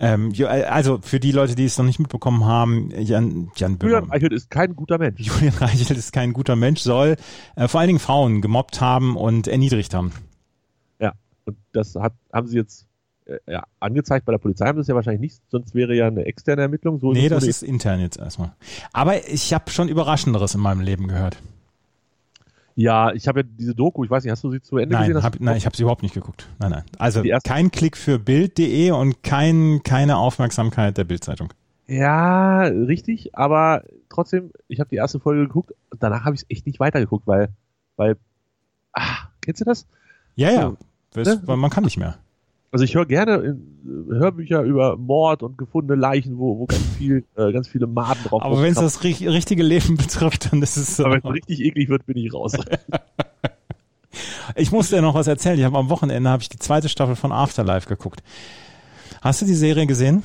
Ähm, 0.00 0.30
jo- 0.30 0.46
äh, 0.46 0.62
also 0.62 1.00
für 1.02 1.18
die 1.18 1.32
Leute, 1.32 1.56
die 1.56 1.64
es 1.64 1.76
noch 1.76 1.84
nicht 1.84 1.98
mitbekommen 1.98 2.44
haben, 2.44 2.90
Jan, 2.92 3.50
Jan 3.56 3.72
Julian 3.72 3.78
Böhmermann. 3.78 4.10
Reichelt 4.10 4.32
ist 4.32 4.48
kein 4.48 4.76
guter 4.76 4.96
Mensch. 4.96 5.18
Julian 5.20 5.54
Reichelt 5.54 5.98
ist 5.98 6.12
kein 6.12 6.32
guter 6.32 6.54
Mensch, 6.54 6.80
soll 6.82 7.16
äh, 7.56 7.66
vor 7.66 7.80
allen 7.80 7.88
Dingen 7.88 7.98
Frauen 7.98 8.40
gemobbt 8.40 8.80
haben 8.80 9.16
und 9.16 9.48
erniedrigt 9.48 9.94
haben. 9.94 10.12
Ja. 11.00 11.14
Und 11.46 11.56
das 11.72 11.96
hat, 11.96 12.12
haben 12.32 12.46
sie 12.46 12.58
jetzt 12.58 12.86
äh, 13.26 13.38
ja, 13.50 13.64
angezeigt 13.80 14.24
bei 14.24 14.30
der 14.30 14.38
Polizei, 14.38 14.66
haben 14.66 14.78
sie 14.78 14.82
es 14.82 14.86
ja 14.86 14.94
wahrscheinlich 14.94 15.20
nicht, 15.20 15.42
sonst 15.48 15.74
wäre 15.74 15.96
ja 15.96 16.06
eine 16.06 16.26
externe 16.26 16.62
Ermittlung. 16.62 17.00
So 17.00 17.12
Nee, 17.12 17.28
das 17.28 17.42
ist 17.42 17.64
intern 17.64 17.98
jetzt 17.98 18.18
erstmal. 18.20 18.52
Aber 18.92 19.26
ich 19.28 19.52
habe 19.52 19.68
schon 19.70 19.88
Überraschenderes 19.88 20.54
in 20.54 20.60
meinem 20.60 20.80
Leben 20.80 21.08
gehört. 21.08 21.42
Ja, 22.80 23.12
ich 23.12 23.26
habe 23.26 23.40
ja 23.40 23.46
diese 23.58 23.74
Doku, 23.74 24.04
ich 24.04 24.10
weiß 24.10 24.22
nicht, 24.22 24.30
hast 24.30 24.44
du 24.44 24.52
sie 24.52 24.60
zu 24.60 24.76
Ende 24.76 24.94
gesehen? 24.96 25.14
Nein, 25.14 25.16
Hast 25.16 25.24
hab, 25.24 25.40
nein 25.40 25.56
ich 25.56 25.66
habe 25.66 25.76
sie 25.76 25.82
überhaupt 25.82 26.04
nicht 26.04 26.14
geguckt. 26.14 26.46
Nein, 26.60 26.70
nein. 26.70 26.84
Also 26.96 27.24
kein 27.42 27.72
Klick 27.72 27.96
für 27.96 28.20
Bild.de 28.20 28.92
und 28.92 29.24
kein, 29.24 29.80
keine 29.82 30.16
Aufmerksamkeit 30.16 30.96
der 30.96 31.02
Bildzeitung. 31.02 31.52
Ja, 31.88 32.60
richtig, 32.60 33.34
aber 33.34 33.82
trotzdem, 34.08 34.52
ich 34.68 34.78
habe 34.78 34.90
die 34.90 34.96
erste 34.96 35.18
Folge 35.18 35.48
geguckt, 35.48 35.74
danach 35.98 36.24
habe 36.24 36.36
ich 36.36 36.42
es 36.42 36.46
echt 36.50 36.66
nicht 36.66 36.78
weitergeguckt, 36.78 37.26
weil, 37.26 37.48
weil, 37.96 38.16
ah, 38.92 39.26
kennst 39.40 39.60
du 39.60 39.64
das? 39.64 39.88
Ja, 40.36 40.50
ja. 40.52 40.76
Das, 41.14 41.42
Ne? 41.42 41.56
man 41.56 41.70
kann 41.70 41.82
nicht 41.82 41.96
mehr. 41.96 42.18
Also 42.70 42.84
ich 42.84 42.94
höre 42.94 43.06
gerne 43.06 43.36
in, 43.36 44.08
äh, 44.10 44.14
Hörbücher 44.18 44.62
über 44.62 44.96
Mord 44.96 45.42
und 45.42 45.56
gefundene 45.56 45.98
Leichen, 46.00 46.36
wo, 46.38 46.58
wo 46.58 46.66
ganz 46.66 46.82
viel, 46.98 47.24
äh, 47.36 47.50
ganz 47.52 47.66
viele 47.68 47.86
Maden 47.86 48.22
drauf 48.24 48.42
Aber 48.42 48.60
wenn 48.62 48.72
es 48.72 48.78
das 48.78 49.00
ri- 49.02 49.28
richtige 49.30 49.62
Leben 49.62 49.96
betrifft, 49.96 50.52
dann 50.52 50.60
ist 50.62 50.76
es 50.76 50.96
so. 50.96 51.04
Aber 51.06 51.14
wenn 51.14 51.30
es 51.30 51.36
richtig 51.36 51.60
eklig 51.60 51.88
wird, 51.88 52.04
bin 52.06 52.16
ich 52.16 52.32
raus. 52.32 52.52
Ich 54.56 54.72
muss 54.72 54.88
dir 54.88 55.02
noch 55.02 55.14
was 55.14 55.26
erzählen. 55.26 55.58
Ich 55.58 55.64
habe 55.64 55.76
am 55.78 55.90
Wochenende 55.90 56.28
habe 56.30 56.42
ich 56.42 56.48
die 56.48 56.58
zweite 56.58 56.88
Staffel 56.88 57.14
von 57.14 57.30
Afterlife 57.30 57.88
geguckt. 57.88 58.22
Hast 59.20 59.42
du 59.42 59.46
die 59.46 59.54
Serie 59.54 59.86
gesehen? 59.86 60.22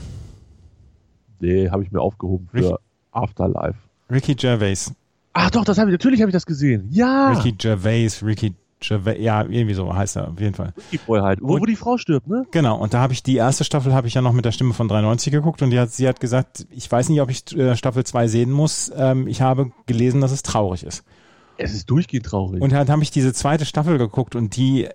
nee, 1.40 1.70
habe 1.70 1.84
ich 1.84 1.92
mir 1.92 2.00
aufgehoben 2.00 2.48
für 2.52 2.58
Richtig. 2.58 2.76
Afterlife. 3.12 3.78
Ricky 4.10 4.34
Gervais. 4.34 4.94
Ach 5.34 5.52
doch, 5.52 5.66
das 5.66 5.78
habe 5.78 5.90
ich, 5.92 5.94
natürlich 5.94 6.22
habe 6.22 6.30
ich 6.30 6.34
das 6.34 6.46
gesehen. 6.46 6.88
Ja, 6.90 7.34
Ricky 7.34 7.52
Gervais, 7.52 8.24
Ricky 8.24 8.54
ja, 8.90 9.42
irgendwie 9.42 9.74
so 9.74 9.94
heißt 9.94 10.18
er 10.18 10.30
auf 10.30 10.40
jeden 10.40 10.56
Fall. 10.56 10.74
Ricky 10.78 11.00
Boy 11.06 11.22
halt. 11.22 11.40
Wo, 11.42 11.60
wo 11.60 11.66
die 11.66 11.76
Frau 11.76 11.98
stirbt, 11.98 12.28
ne? 12.28 12.46
Genau, 12.52 12.78
und 12.78 12.94
da 12.94 13.00
habe 13.00 13.14
ich 13.14 13.24
die 13.24 13.36
erste 13.36 13.64
Staffel 13.64 13.94
habe 13.94 14.08
ich 14.08 14.14
ja 14.14 14.22
noch 14.22 14.34
mit 14.34 14.46
der 14.46 14.52
Stimme 14.52 14.74
von 14.74 14.88
93 14.88 15.32
geguckt 15.32 15.62
und 15.62 15.70
die 15.70 15.80
hat, 15.80 15.92
sie 15.92 16.08
hat 16.08 16.20
gesagt, 16.20 16.68
ich 16.72 16.92
weiß 16.92 17.10
nicht, 17.10 17.22
ob 17.22 17.30
ich 17.30 17.56
äh, 17.58 17.76
Staffel 17.76 18.04
2 18.04 18.28
sehen 18.28 18.52
muss. 18.52 18.92
Ähm, 18.96 19.28
ich 19.28 19.42
habe 19.42 19.72
gelesen, 19.86 20.22
dass 20.22 20.32
es 20.32 20.44
traurig 20.44 20.84
ist. 20.84 21.04
Es 21.58 21.74
ist 21.74 21.90
durchgehend 21.90 22.26
traurig. 22.26 22.62
Und 22.62 22.72
dann 22.72 22.90
habe 22.90 23.04
ich 23.04 23.12
diese 23.12 23.34
zweite 23.34 23.66
Staffel 23.66 23.98
geguckt 23.98 24.36
und 24.36 24.56
die, 24.56 24.90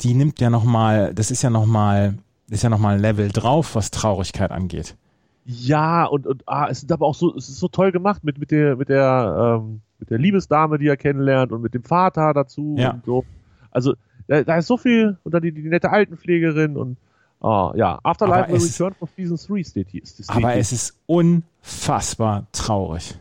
die 0.00 0.14
nimmt 0.14 0.40
ja 0.40 0.50
nochmal, 0.50 1.14
das 1.14 1.30
ist 1.30 1.42
ja 1.42 1.50
nochmal, 1.50 2.18
ist 2.48 2.62
ja 2.62 2.70
nochmal 2.70 2.96
ein 2.96 3.00
Level 3.00 3.28
drauf, 3.30 3.74
was 3.74 3.90
Traurigkeit 3.90 4.50
angeht. 4.50 4.96
Ja, 5.44 6.04
und, 6.04 6.26
und 6.26 6.42
ah, 6.46 6.68
es 6.70 6.82
ist 6.82 6.92
aber 6.92 7.06
auch 7.06 7.14
so, 7.14 7.34
es 7.34 7.48
ist 7.48 7.58
so 7.58 7.68
toll 7.68 7.90
gemacht 7.90 8.22
mit, 8.22 8.38
mit 8.38 8.50
der, 8.50 8.76
mit 8.76 8.90
der, 8.90 9.60
ähm, 9.62 9.80
mit 9.98 10.10
der 10.10 10.18
Liebesdame, 10.18 10.78
die 10.78 10.86
er 10.88 10.96
kennenlernt 10.96 11.52
und 11.52 11.62
mit 11.62 11.74
dem 11.74 11.82
Vater 11.82 12.32
dazu 12.34 12.76
Ja. 12.78 12.92
und 12.92 13.04
so. 13.04 13.24
Also, 13.70 13.94
da, 14.26 14.42
da 14.42 14.56
ist 14.58 14.66
so 14.66 14.76
viel, 14.76 15.16
und 15.24 15.32
dann 15.34 15.42
die, 15.42 15.52
die 15.52 15.62
nette 15.68 15.90
Altenpflegerin 15.90 16.76
und, 16.76 16.96
ah, 17.40 17.72
ja, 17.76 17.98
Afterlife 18.02 18.52
es- 18.52 18.74
Return 18.80 18.94
for 18.94 19.08
Season 19.16 19.36
3 19.36 19.64
steht 19.64 19.88
hier. 19.90 20.02
Steht 20.06 20.28
Aber 20.28 20.50
hier. 20.52 20.60
es 20.60 20.72
ist 20.72 20.98
unfassbar 21.06 22.46
traurig. 22.52 23.18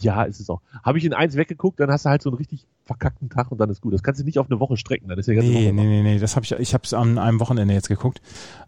ja, 0.00 0.22
ist 0.22 0.38
es 0.40 0.48
auch. 0.48 0.60
Habe 0.84 0.98
ich 0.98 1.04
in 1.04 1.12
eins 1.12 1.34
weggeguckt, 1.36 1.80
dann 1.80 1.90
hast 1.90 2.04
du 2.04 2.10
halt 2.10 2.22
so 2.22 2.30
einen 2.30 2.36
richtig 2.36 2.64
verkackten 2.84 3.28
Tag 3.30 3.50
und 3.50 3.58
dann 3.58 3.68
ist 3.68 3.80
gut. 3.82 3.92
Das 3.92 4.02
kannst 4.02 4.20
du 4.20 4.24
nicht 4.24 4.38
auf 4.38 4.48
eine 4.50 4.60
Woche 4.60 4.76
strecken, 4.76 5.08
dann 5.08 5.18
ist 5.18 5.26
ja 5.26 5.32
die 5.32 5.36
ganze 5.40 5.50
Nee, 5.52 5.66
Woche 5.66 5.74
nee, 5.74 5.86
nee, 5.86 6.02
nee, 6.02 6.18
das 6.20 6.36
habe 6.36 6.44
ich, 6.44 6.52
ich 6.52 6.72
habe 6.72 6.84
es 6.84 6.94
an 6.94 7.18
einem 7.18 7.40
Wochenende 7.40 7.74
jetzt 7.74 7.88
geguckt. 7.88 8.22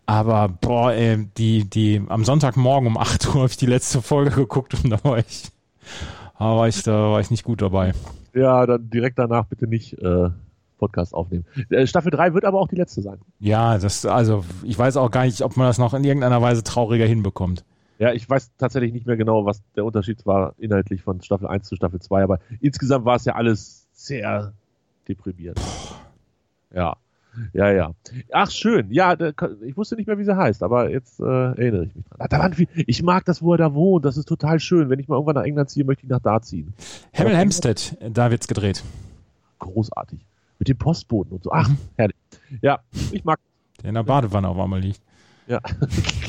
Aber 0.07 0.49
boah, 0.49 0.93
ey, 0.93 1.29
die, 1.39 1.65
die, 1.71 2.03
am 2.09 2.25
Sonntagmorgen 2.25 2.87
um 2.89 2.99
8 2.99 3.27
Uhr 3.29 3.35
habe 3.35 3.47
ich 3.47 3.57
die 3.57 3.67
letzte 3.67 4.03
Folge 4.03 4.31
geguckt 4.35 4.75
und 4.83 4.91
da 4.91 5.03
war 5.05 5.19
ich, 5.19 5.51
da 6.41 6.57
war 6.57 6.69
ich, 6.69 6.83
da 6.83 7.11
war 7.13 7.21
ich 7.21 7.31
nicht 7.31 7.45
gut 7.45 7.61
dabei. 7.61 7.93
Ja, 8.35 8.65
dann 8.67 8.89
direkt 8.89 9.19
danach 9.19 9.45
bitte 9.47 9.67
nicht 9.67 9.93
äh, 9.99 10.31
Podcast 10.79 11.15
aufnehmen. 11.15 11.45
Äh, 11.69 11.87
Staffel 11.87 12.11
3 12.11 12.35
wird 12.35 12.45
aber 12.45 12.59
auch 12.61 12.69
die 12.69 12.77
letzte 12.77 13.03
sein. 13.03 13.19
Ja, 13.39 13.79
das, 13.79 14.07
also, 14.07 14.45
ich 14.63 14.79
weiß 14.79 14.97
auch 14.97 15.11
gar 15.11 15.25
nicht, 15.25 15.43
ob 15.43 15.57
man 15.57 15.67
das 15.67 15.79
noch 15.79 15.95
in 15.95 16.03
irgendeiner 16.03 16.41
Weise 16.41 16.65
trauriger 16.65 17.05
hinbekommt. 17.05 17.65
Ja, 17.99 18.13
ich 18.15 18.29
weiß 18.29 18.53
tatsächlich 18.57 18.95
nicht 18.95 19.07
mehr 19.07 19.19
genau, 19.19 19.45
was 19.45 19.63
der 19.77 19.85
Unterschied 19.85 20.25
war 20.25 20.55
inhaltlich 20.57 21.03
von 21.03 21.21
Staffel 21.21 21.47
1 21.47 21.69
zu 21.69 21.77
Staffel 21.77 22.01
2, 22.01 22.23
aber 22.23 22.39
insgesamt 22.61 23.05
war 23.05 23.17
es 23.17 23.27
ja 23.27 23.35
alles 23.35 23.87
sehr 23.93 24.55
deprimierend. 25.07 25.61
Ja. 26.75 26.97
Ja, 27.53 27.71
ja. 27.71 27.93
Ach, 28.33 28.51
schön. 28.51 28.91
Ja, 28.91 29.15
da, 29.17 29.31
ich 29.65 29.77
wusste 29.77 29.97
nicht 29.97 30.07
mehr, 30.07 30.19
wie 30.19 30.25
sie 30.25 30.37
heißt, 30.37 30.63
aber 30.63 30.91
jetzt 30.91 31.21
äh, 31.21 31.25
erinnere 31.25 31.85
ich 31.85 31.95
mich 31.95 32.05
dran. 32.07 32.27
Da 32.29 32.39
waren 32.39 32.55
viel, 32.55 32.67
ich 32.75 33.03
mag 33.03 33.25
das, 33.25 33.41
wo 33.43 33.53
er 33.55 33.59
da 33.59 33.73
wohnt. 33.75 34.05
Das 34.05 34.17
ist 34.17 34.27
total 34.27 34.59
schön. 34.61 34.91
Wenn 34.91 34.99
ich 34.99 35.09
mal 35.09 35.15
irgendwann 35.17 35.37
nach 35.37 35.45
England 35.45 35.71
ziehe, 35.71 35.85
möchte 35.85 36.05
ich 36.05 36.11
nach 36.11 36.21
da 36.21 36.41
ziehen. 36.43 36.75
Hemel 37.13 37.37
Hempstead, 37.37 37.97
da 38.13 38.31
wird's 38.31 38.49
gedreht. 38.49 38.83
Großartig. 39.61 40.21
Mit 40.59 40.69
dem 40.69 40.77
Postboten 40.79 41.33
und 41.35 41.45
so. 41.45 41.51
Ach, 41.53 41.71
herrlich. 41.97 42.17
Ja, 42.63 42.81
ich 43.13 43.25
mag 43.25 43.39
Der 43.83 43.89
in 43.91 43.95
der 43.95 44.03
Badewanne 44.03 44.49
auf 44.49 44.59
einmal 44.59 44.81
liegt. 44.81 45.01
ja. 45.47 45.61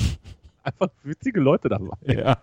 einfach 0.64 0.90
witzige 1.04 1.40
Leute 1.40 1.70
dabei. 1.70 1.96
Ja. 2.06 2.38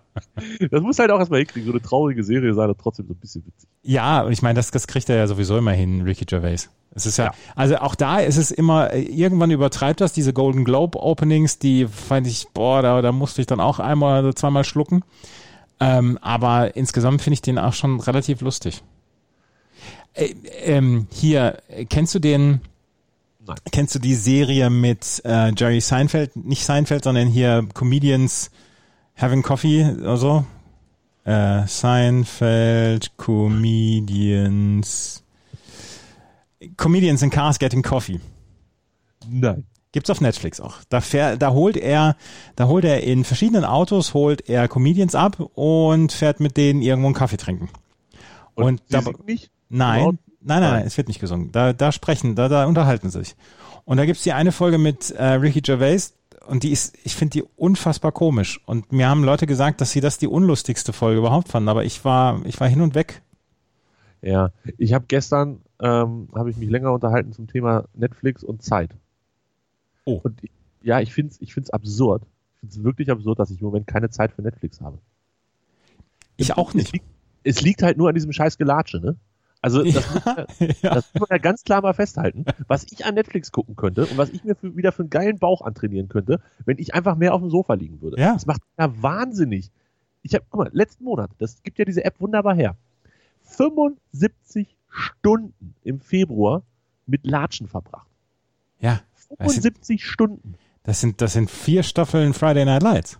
Das 0.70 0.82
muss 0.82 0.98
halt 0.98 1.10
auch 1.10 1.18
erstmal 1.18 1.40
hinkriegen. 1.40 1.66
So 1.66 1.72
eine 1.72 1.82
traurige 1.82 2.22
Serie 2.24 2.52
sein 2.54 2.68
und 2.68 2.78
trotzdem 2.78 3.06
so 3.06 3.14
ein 3.14 3.18
bisschen 3.18 3.44
witzig. 3.46 3.68
Ja, 3.82 4.22
und 4.22 4.32
ich 4.32 4.42
meine, 4.42 4.54
das, 4.54 4.70
das 4.70 4.86
kriegt 4.86 5.08
er 5.08 5.16
ja 5.16 5.26
sowieso 5.26 5.56
immer 5.56 5.72
hin, 5.72 6.02
Ricky 6.02 6.24
Gervais. 6.24 6.68
Es 6.94 7.06
ist 7.06 7.16
ja, 7.18 7.26
Ja. 7.26 7.32
also 7.54 7.76
auch 7.76 7.94
da 7.94 8.18
ist 8.18 8.36
es 8.36 8.50
immer, 8.50 8.92
irgendwann 8.94 9.50
übertreibt 9.50 10.00
das, 10.00 10.12
diese 10.12 10.32
Golden 10.32 10.64
Globe 10.64 10.98
Openings, 11.00 11.58
die 11.58 11.86
fand 11.86 12.26
ich, 12.26 12.48
boah, 12.54 12.82
da, 12.82 13.02
da 13.02 13.12
musste 13.12 13.40
ich 13.40 13.46
dann 13.46 13.60
auch 13.60 13.78
einmal 13.78 14.24
oder 14.24 14.34
zweimal 14.34 14.64
schlucken. 14.64 15.04
Ähm, 15.80 16.18
aber 16.22 16.74
insgesamt 16.76 17.22
finde 17.22 17.34
ich 17.34 17.42
den 17.42 17.58
auch 17.58 17.72
schon 17.74 18.00
relativ 18.00 18.40
lustig. 18.40 18.82
Äh, 20.14 20.34
ähm, 20.64 21.06
hier, 21.12 21.58
kennst 21.88 22.14
du 22.14 22.18
den, 22.18 22.62
Nein. 23.48 23.56
kennst 23.72 23.94
du 23.94 23.98
die 23.98 24.14
Serie 24.14 24.70
mit 24.70 25.22
äh, 25.24 25.52
Jerry 25.56 25.80
Seinfeld, 25.80 26.36
nicht 26.36 26.64
Seinfeld, 26.64 27.04
sondern 27.04 27.28
hier 27.28 27.66
Comedians 27.74 28.50
Having 29.16 29.42
Coffee 29.42 29.84
oder 30.00 30.16
so? 30.16 30.44
Äh, 31.24 31.66
Seinfeld, 31.66 33.16
Comedians. 33.98 35.24
Comedians 36.76 37.22
in 37.22 37.30
Cars 37.30 37.58
Getting 37.58 37.82
Coffee. 37.82 38.20
Nein. 39.28 39.64
Gibt's 39.92 40.10
auf 40.10 40.20
Netflix 40.20 40.60
auch. 40.60 40.76
Da, 40.90 41.00
fähr, 41.00 41.36
da 41.38 41.50
holt 41.52 41.76
er, 41.76 42.16
da 42.56 42.66
holt 42.66 42.84
er 42.84 43.02
in 43.02 43.24
verschiedenen 43.24 43.64
Autos, 43.64 44.12
holt 44.12 44.48
er 44.48 44.68
Comedians 44.68 45.14
ab 45.14 45.40
und 45.54 46.12
fährt 46.12 46.40
mit 46.40 46.56
denen 46.58 46.82
irgendwo 46.82 47.08
einen 47.08 47.14
Kaffee 47.14 47.38
trinken. 47.38 47.70
Und, 48.54 48.64
Und 48.64 48.80
sie 48.86 48.92
da- 48.92 49.02
singt 49.02 49.26
nicht? 49.26 49.50
Nein. 49.70 50.18
Nein, 50.48 50.60
nein, 50.62 50.72
nein, 50.72 50.86
es 50.86 50.96
wird 50.96 51.08
nicht 51.08 51.20
gesungen. 51.20 51.52
Da, 51.52 51.72
da 51.72 51.92
sprechen, 51.92 52.34
da, 52.34 52.48
da 52.48 52.66
unterhalten 52.66 53.10
sich. 53.10 53.36
Und 53.84 53.96
da 53.98 54.04
gibt's 54.06 54.22
die 54.22 54.32
eine 54.32 54.52
Folge 54.52 54.78
mit 54.78 55.10
äh, 55.12 55.24
Ricky 55.24 55.60
Gervais 55.60 56.14
und 56.46 56.62
die 56.62 56.72
ist, 56.72 56.96
ich 57.04 57.14
finde 57.14 57.32
die 57.32 57.44
unfassbar 57.56 58.12
komisch. 58.12 58.60
Und 58.66 58.92
mir 58.92 59.08
haben 59.08 59.22
Leute 59.24 59.46
gesagt, 59.46 59.80
dass 59.80 59.92
sie 59.92 60.00
das 60.00 60.18
die 60.18 60.26
unlustigste 60.26 60.92
Folge 60.92 61.18
überhaupt 61.18 61.48
fanden, 61.48 61.68
aber 61.68 61.84
ich 61.84 62.04
war, 62.04 62.44
ich 62.44 62.58
war 62.60 62.68
hin 62.68 62.80
und 62.80 62.94
weg. 62.94 63.22
Ja, 64.20 64.50
ich 64.78 64.94
habe 64.94 65.04
gestern 65.06 65.60
ähm, 65.80 66.28
habe 66.34 66.50
ich 66.50 66.56
mich 66.56 66.68
länger 66.68 66.92
unterhalten 66.92 67.32
zum 67.32 67.46
Thema 67.46 67.84
Netflix 67.94 68.42
und 68.42 68.62
Zeit. 68.62 68.90
Oh. 70.04 70.20
Und 70.22 70.42
ich, 70.42 70.50
ja, 70.82 71.00
ich 71.00 71.12
finde 71.14 71.32
es 71.32 71.40
ich 71.40 71.54
find's 71.54 71.70
absurd. 71.70 72.22
Ich 72.54 72.60
finde 72.60 72.74
es 72.76 72.84
wirklich 72.84 73.10
absurd, 73.10 73.38
dass 73.38 73.50
ich 73.50 73.60
im 73.60 73.66
Moment 73.66 73.86
keine 73.86 74.10
Zeit 74.10 74.32
für 74.32 74.42
Netflix 74.42 74.80
habe. 74.80 74.98
Ich 76.36 76.56
auch 76.56 76.70
Es 76.70 76.74
nicht. 76.74 76.92
liegt, 76.92 77.04
es 77.44 77.62
liegt 77.62 77.82
halt 77.82 77.96
nur 77.96 78.08
an 78.08 78.14
diesem 78.14 78.32
scheiß 78.32 78.58
Gelatsche, 78.58 79.00
ne? 79.00 79.16
Also 79.60 79.82
das, 79.82 80.14
muss, 80.14 80.24
man- 80.24 80.46
ja. 80.82 80.94
das 80.94 81.12
muss 81.14 81.20
man 81.28 81.28
ja 81.30 81.38
ganz 81.38 81.64
klar 81.64 81.82
mal 81.82 81.92
festhalten. 81.94 82.44
Was 82.68 82.84
ich 82.90 83.04
an 83.06 83.14
Netflix 83.14 83.50
gucken 83.52 83.74
könnte 83.76 84.06
und 84.06 84.16
was 84.16 84.30
ich 84.30 84.44
mir 84.44 84.54
für, 84.54 84.76
wieder 84.76 84.92
für 84.92 85.02
einen 85.02 85.10
geilen 85.10 85.38
Bauch 85.38 85.62
antrainieren 85.62 86.08
könnte, 86.08 86.40
wenn 86.64 86.78
ich 86.78 86.94
einfach 86.94 87.16
mehr 87.16 87.34
auf 87.34 87.40
dem 87.40 87.50
Sofa 87.50 87.74
liegen 87.74 88.00
würde. 88.00 88.20
Ja. 88.20 88.34
Das 88.34 88.46
macht 88.46 88.62
ja 88.78 88.90
wahnsinnig. 89.02 89.70
Ich 90.22 90.34
habe, 90.34 90.44
guck 90.50 90.60
mal, 90.60 90.70
letzten 90.72 91.04
Monat, 91.04 91.30
das 91.38 91.62
gibt 91.62 91.78
ja 91.78 91.84
diese 91.84 92.04
App 92.04 92.20
wunderbar 92.20 92.54
her. 92.54 92.76
75 93.44 94.76
Stunden 94.90 95.74
im 95.82 96.00
Februar 96.00 96.62
mit 97.06 97.26
Latschen 97.26 97.68
verbracht. 97.68 98.06
ja, 98.80 99.00
75 99.28 100.04
Stunden. 100.04 100.54
das 100.84 101.00
sind, 101.00 101.20
das 101.20 101.32
sind 101.34 101.50
vier 101.50 101.82
Staffeln 101.82 102.32
Friday 102.32 102.64
Night 102.64 102.82
Lights. 102.82 103.18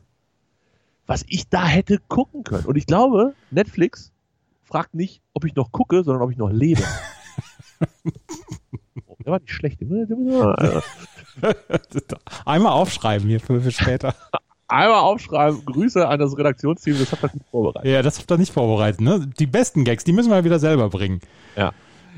Was 1.07 1.25
ich 1.29 1.49
da 1.49 1.67
hätte 1.67 1.99
gucken 2.09 2.45
können. 2.45 2.65
Und 2.67 2.77
ich 2.77 2.87
glaube, 2.87 3.35
Netflix 3.51 4.13
fragt 4.69 4.95
nicht, 4.95 5.23
ob 5.33 5.45
ich 5.45 5.55
noch 5.55 5.73
gucke, 5.73 6.05
sondern 6.05 6.23
ob 6.23 6.31
ich 6.31 6.37
noch 6.37 6.51
lebe. 6.51 6.83
oh, 9.07 9.17
der 9.25 9.33
war 9.33 9.41
nicht 9.41 9.53
schlecht. 9.53 9.81
Einmal 9.81 10.83
Einmal 12.45 12.73
aufschreiben 12.73 13.29
hier 13.29 13.41
für, 13.41 13.61
für 13.61 13.71
später. 13.71 14.15
aufschreiben, 14.69 15.65
Grüße 15.65 16.07
an 16.07 16.21
das 16.21 16.37
Redaktionsteam, 16.37 16.99
das 16.99 17.13
hat 17.13 17.23
das 17.23 17.35
nicht 17.35 17.47
vorbereitet. 17.51 17.91
Ja, 17.91 18.03
das 18.03 18.19
habt 18.19 18.31
ihr 18.31 18.39
nicht 18.39 18.53
vorbereitet, 18.53 19.01
ne? 19.01 19.27
Die 19.39 19.47
besten 19.47 19.85
Gags, 19.85 20.05
die 20.05 20.13
müssen 20.13 20.31
wir 20.31 20.45
wieder 20.45 20.59
selber 20.59 20.91
bringen. 20.91 21.21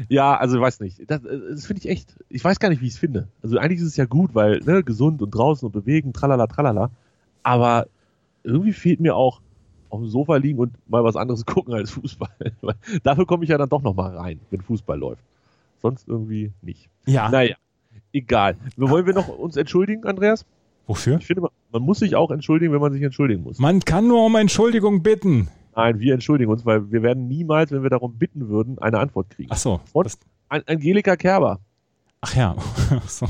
Ja, 0.08 0.36
also 0.36 0.56
ich 0.56 0.62
weiß 0.62 0.80
nicht. 0.80 1.10
Das, 1.10 1.20
das 1.22 1.66
finde 1.66 1.82
ich 1.82 1.88
echt, 1.88 2.16
ich 2.28 2.42
weiß 2.42 2.58
gar 2.58 2.70
nicht, 2.70 2.80
wie 2.80 2.86
ich 2.86 2.94
es 2.94 2.98
finde. 2.98 3.28
Also 3.42 3.58
eigentlich 3.58 3.80
ist 3.80 3.86
es 3.86 3.96
ja 3.96 4.06
gut, 4.06 4.34
weil 4.34 4.60
ne, 4.60 4.82
gesund 4.82 5.22
und 5.22 5.30
draußen 5.30 5.66
und 5.66 5.72
bewegen, 5.72 6.12
tralala, 6.12 6.46
tralala. 6.46 6.90
Aber 7.42 7.86
irgendwie 8.42 8.72
fehlt 8.72 9.00
mir 9.00 9.14
auch 9.14 9.40
auf 9.90 10.00
dem 10.00 10.08
Sofa 10.08 10.36
liegen 10.36 10.58
und 10.58 10.72
mal 10.88 11.04
was 11.04 11.16
anderes 11.16 11.44
gucken 11.46 11.74
als 11.74 11.90
Fußball. 11.90 12.28
Dafür 13.02 13.26
komme 13.26 13.44
ich 13.44 13.50
ja 13.50 13.58
dann 13.58 13.68
doch 13.68 13.82
noch 13.82 13.94
mal 13.94 14.16
rein, 14.16 14.40
wenn 14.50 14.60
Fußball 14.62 14.98
läuft. 14.98 15.22
Sonst 15.82 16.08
irgendwie 16.08 16.52
nicht. 16.62 16.88
Ja. 17.06 17.28
Naja, 17.30 17.56
egal. 18.12 18.56
Wollen 18.76 19.06
wir 19.06 19.14
noch 19.14 19.28
uns 19.28 19.56
entschuldigen, 19.56 20.04
Andreas? 20.04 20.44
Wofür? 20.86 21.18
Ich 21.18 21.26
finde, 21.26 21.42
man- 21.42 21.82
muss 21.82 22.00
sich 22.00 22.16
auch 22.16 22.30
entschuldigen, 22.32 22.72
wenn 22.72 22.80
man 22.80 22.92
sich 22.92 23.02
entschuldigen 23.02 23.42
muss. 23.44 23.58
Man 23.58 23.80
kann 23.80 24.08
nur 24.08 24.24
um 24.26 24.34
Entschuldigung 24.36 25.02
bitten. 25.02 25.48
Nein, 25.76 26.00
wir 26.00 26.14
entschuldigen 26.14 26.50
uns, 26.50 26.66
weil 26.66 26.90
wir 26.90 27.02
werden 27.02 27.28
niemals, 27.28 27.70
wenn 27.70 27.82
wir 27.84 27.90
darum 27.90 28.14
bitten 28.14 28.48
würden, 28.48 28.78
eine 28.80 28.98
Antwort 28.98 29.30
kriegen. 29.30 29.50
Ach 29.52 29.56
so. 29.56 29.80
An 30.48 30.62
Angelika 30.66 31.14
Kerber. 31.16 31.60
ach 32.22 32.34
ja. 32.34 32.56
Ach 32.90 33.08
so. 33.08 33.26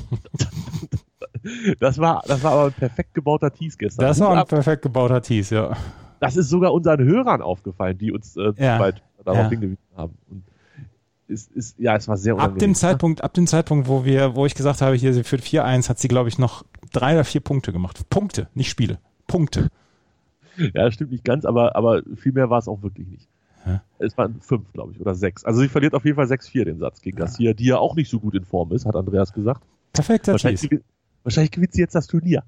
Das 1.79 1.99
war, 1.99 2.23
das 2.27 2.43
war 2.43 2.53
aber 2.53 2.65
ein 2.67 2.73
perfekt 2.73 3.15
gebauter 3.15 3.51
Tease 3.53 3.77
gestern. 3.79 4.05
Das 4.07 4.21
war 4.21 4.37
ein 4.37 4.47
perfekt 4.47 4.83
gebauter 4.83 5.23
Tease, 5.23 5.55
ja. 5.55 5.77
Das 6.21 6.37
ist 6.37 6.49
sogar 6.49 6.73
unseren 6.73 7.03
Hörern 7.03 7.43
aufgefallen, 7.43 7.99
die 7.99 8.13
uns 8.13 8.37
äh, 8.37 8.53
Ja. 8.57 8.79
bald 8.79 9.03
darauf 9.25 9.45
Ja. 9.45 9.49
hingewiesen 9.51 9.79
haben. 9.97 10.15
Und 10.31 10.45
es 11.29 11.49
ist, 11.49 11.79
ja, 11.79 11.97
es 11.97 12.07
war 12.09 12.17
sehr 12.17 12.35
Ab 12.35 12.39
unangenehm. 12.39 12.59
dem 12.71 12.75
Zeitpunkt, 12.75 13.25
ab 13.25 13.35
dem 13.35 13.47
Zeitpunkt, 13.47 13.89
wo 13.89 14.05
wir, 14.05 14.35
wo 14.37 14.47
ich 14.47 14.55
gesagt 14.55 14.83
habe, 14.83 14.95
hier 14.97 15.13
sie 15.15 15.25
führt 15.25 15.43
4-1, 15.43 15.89
hat 15.89 15.99
sie, 15.99 16.09
glaube 16.09 16.29
ich, 16.29 16.39
noch 16.39 16.65
drei 16.93 17.15
oder 17.15 17.25
vier 17.25 17.41
Punkte 17.41 17.73
gemacht. 17.73 18.09
Punkte, 18.11 18.49
nicht 18.55 18.69
Spiele. 18.71 18.99
Punkte. 19.27 19.69
Ja, 20.57 20.71
das 20.85 20.95
stimmt 20.95 21.13
nicht 21.13 21.25
ganz, 21.25 21.45
aber, 21.45 21.75
aber 21.77 22.03
viel 22.17 22.33
mehr 22.33 22.51
war 22.51 22.59
es 22.59 22.69
auch 22.69 22.83
wirklich 22.83 23.07
nicht. 23.07 23.29
Hä? 23.65 23.81
Es 23.99 24.17
waren 24.19 24.41
fünf, 24.41 24.73
glaube 24.73 24.93
ich, 24.93 25.01
oder 25.01 25.15
sechs. 25.15 25.45
Also 25.45 25.61
sie 25.61 25.69
verliert 25.69 25.95
auf 25.95 26.05
jeden 26.05 26.17
Fall 26.17 26.27
6-4 26.27 26.65
den 26.65 26.79
Satz 26.79 27.01
gegen 27.01 27.17
Garcia, 27.19 27.53
die 27.55 27.67
ja 27.67 27.79
auch 27.79 27.95
nicht 27.95 28.11
so 28.11 28.19
gut 28.21 28.35
in 28.35 28.45
Form 28.45 28.73
ist, 28.73 28.85
hat 28.87 28.97
Andreas 28.97 29.33
gesagt. 29.33 29.63
Perfekter 29.93 30.33
Wahrscheinlich, 30.33 30.69
wahrscheinlich 31.23 31.51
gewinnt 31.53 31.73
sie 31.73 31.81
jetzt 31.81 31.95
das 31.95 32.07
Turnier. 32.07 32.43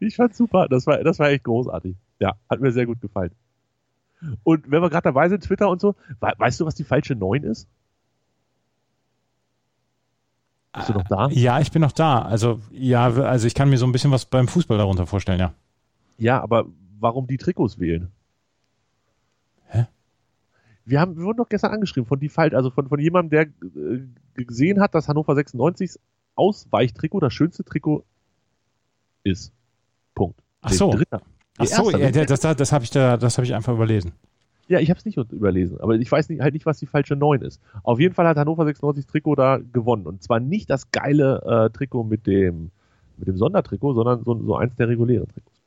Ich 0.00 0.16
fand's 0.16 0.36
super. 0.36 0.68
Das 0.68 0.86
war, 0.86 1.02
das 1.02 1.18
war 1.18 1.30
echt 1.30 1.44
großartig. 1.44 1.96
Ja, 2.18 2.34
hat 2.48 2.60
mir 2.60 2.72
sehr 2.72 2.86
gut 2.86 3.00
gefallen. 3.00 3.32
Und 4.42 4.70
wenn 4.70 4.82
wir 4.82 4.90
gerade 4.90 5.04
dabei 5.04 5.28
sind, 5.28 5.42
Twitter 5.44 5.68
und 5.68 5.80
so, 5.80 5.94
we 6.20 6.32
weißt 6.36 6.60
du, 6.60 6.66
was 6.66 6.74
die 6.74 6.84
falsche 6.84 7.14
9 7.14 7.42
ist? 7.42 7.68
Bist 10.72 10.88
du 10.88 10.92
noch 10.92 11.08
da? 11.08 11.28
Ja, 11.30 11.60
ich 11.60 11.72
bin 11.72 11.82
noch 11.82 11.92
da. 11.92 12.22
Also, 12.22 12.60
ja, 12.70 13.06
also 13.06 13.46
ich 13.46 13.54
kann 13.54 13.70
mir 13.70 13.78
so 13.78 13.86
ein 13.86 13.92
bisschen 13.92 14.12
was 14.12 14.26
beim 14.26 14.46
Fußball 14.46 14.78
darunter 14.78 15.06
vorstellen, 15.06 15.40
ja. 15.40 15.54
Ja, 16.18 16.40
aber 16.40 16.66
warum 17.00 17.26
die 17.26 17.38
Trikots 17.38 17.78
wählen? 17.78 18.12
Hä? 19.66 19.86
Wir, 20.84 21.00
haben, 21.00 21.16
wir 21.16 21.24
wurden 21.24 21.38
doch 21.38 21.48
gestern 21.48 21.72
angeschrieben 21.72 22.06
von 22.06 22.20
die 22.20 22.28
Falt, 22.28 22.54
also 22.54 22.70
von, 22.70 22.88
von 22.88 23.00
jemandem, 23.00 23.30
der 23.30 23.42
äh, 23.72 24.44
gesehen 24.44 24.80
hat, 24.80 24.94
dass 24.94 25.08
Hannover 25.08 25.34
96 25.34 25.98
Ausweichtrikot 26.36 27.20
das 27.20 27.34
schönste 27.34 27.64
Trikot 27.64 28.04
ist. 29.24 29.52
Punkt. 30.14 30.40
Ach 30.62 30.72
so. 30.72 30.90
Dritter. 30.90 31.22
Ach 31.58 31.66
so, 31.66 31.90
ja, 31.90 32.10
das, 32.10 32.40
das, 32.40 32.56
das 32.56 32.72
habe 32.72 32.84
ich 32.84 32.90
da, 32.90 33.16
das 33.16 33.36
habe 33.36 33.44
ich 33.44 33.54
einfach 33.54 33.74
überlesen. 33.74 34.12
Ja, 34.68 34.78
ich 34.78 34.88
habe 34.88 34.98
es 34.98 35.04
nicht 35.04 35.16
überlesen, 35.16 35.80
aber 35.80 35.96
ich 35.96 36.10
weiß 36.10 36.28
nicht, 36.28 36.40
halt 36.40 36.54
nicht, 36.54 36.64
was 36.64 36.78
die 36.78 36.86
falsche 36.86 37.16
9 37.16 37.42
ist. 37.42 37.60
Auf 37.82 37.98
jeden 37.98 38.14
Fall 38.14 38.26
hat 38.26 38.36
Hannover 38.36 38.64
96 38.64 39.04
Trikot 39.06 39.34
da 39.34 39.58
gewonnen. 39.72 40.06
Und 40.06 40.22
zwar 40.22 40.38
nicht 40.38 40.70
das 40.70 40.92
geile 40.92 41.42
äh, 41.66 41.76
Trikot 41.76 42.04
mit 42.04 42.26
dem, 42.26 42.70
mit 43.16 43.26
dem 43.26 43.36
Sondertrikot, 43.36 43.94
sondern 43.94 44.22
so, 44.24 44.40
so 44.42 44.54
eins 44.56 44.74
der 44.76 44.88
regulären 44.88 45.26
Trikots. 45.26 45.60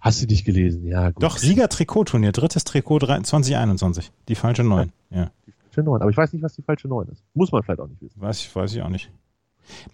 Hast 0.00 0.22
du 0.22 0.26
nicht 0.26 0.44
gelesen? 0.44 0.86
Ja, 0.86 1.10
gut. 1.10 1.22
Doch, 1.22 1.38
Sieger-Trikot-Turnier, 1.38 2.32
drittes 2.32 2.64
Trikot 2.64 2.98
3 3.00 3.20
2021. 3.20 4.12
Die 4.28 4.34
falsche 4.34 4.64
9. 4.64 4.90
Ja, 5.10 5.30
Die 5.46 5.52
falsche 5.52 5.82
9. 5.82 6.00
Aber 6.02 6.10
ich 6.10 6.16
weiß 6.16 6.32
nicht, 6.32 6.42
was 6.42 6.54
die 6.54 6.62
falsche 6.62 6.88
9 6.88 7.08
ist. 7.08 7.22
Muss 7.34 7.52
man 7.52 7.62
vielleicht 7.62 7.80
auch 7.80 7.88
nicht 7.88 8.00
wissen. 8.02 8.20
weiß 8.20 8.40
ich, 8.40 8.54
weiß 8.54 8.74
ich 8.74 8.82
auch 8.82 8.88
nicht. 8.88 9.10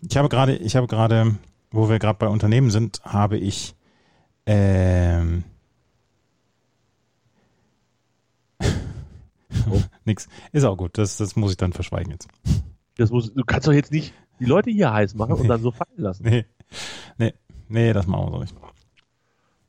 Ich 0.08 0.16
habe 0.16 0.28
gerade, 0.28 0.56
ich 0.56 0.74
habe 0.76 0.86
gerade, 0.86 1.36
wo 1.70 1.88
wir 1.88 1.98
gerade 1.98 2.18
bei 2.18 2.28
Unternehmen 2.28 2.70
sind, 2.70 3.00
habe 3.04 3.38
ich 3.38 3.74
ähm, 4.46 5.44
Oh. 9.68 9.80
nix. 10.04 10.28
Ist 10.52 10.64
auch 10.64 10.76
gut, 10.76 10.96
das, 10.98 11.16
das 11.16 11.36
muss 11.36 11.50
ich 11.52 11.56
dann 11.56 11.72
verschweigen 11.72 12.12
jetzt. 12.12 12.28
Das 12.96 13.10
muss, 13.10 13.32
du 13.32 13.44
kannst 13.44 13.66
doch 13.66 13.72
jetzt 13.72 13.92
nicht 13.92 14.14
die 14.38 14.44
Leute 14.44 14.70
hier 14.70 14.92
heiß 14.92 15.14
machen 15.14 15.34
und 15.34 15.48
dann 15.48 15.60
so 15.60 15.70
fallen 15.70 15.90
lassen. 15.96 16.24
Nee, 16.24 16.46
nee, 17.18 17.34
nee, 17.68 17.92
das 17.92 18.06
machen 18.06 18.26
wir 18.26 18.30
so 18.32 18.38
nicht. 18.40 18.54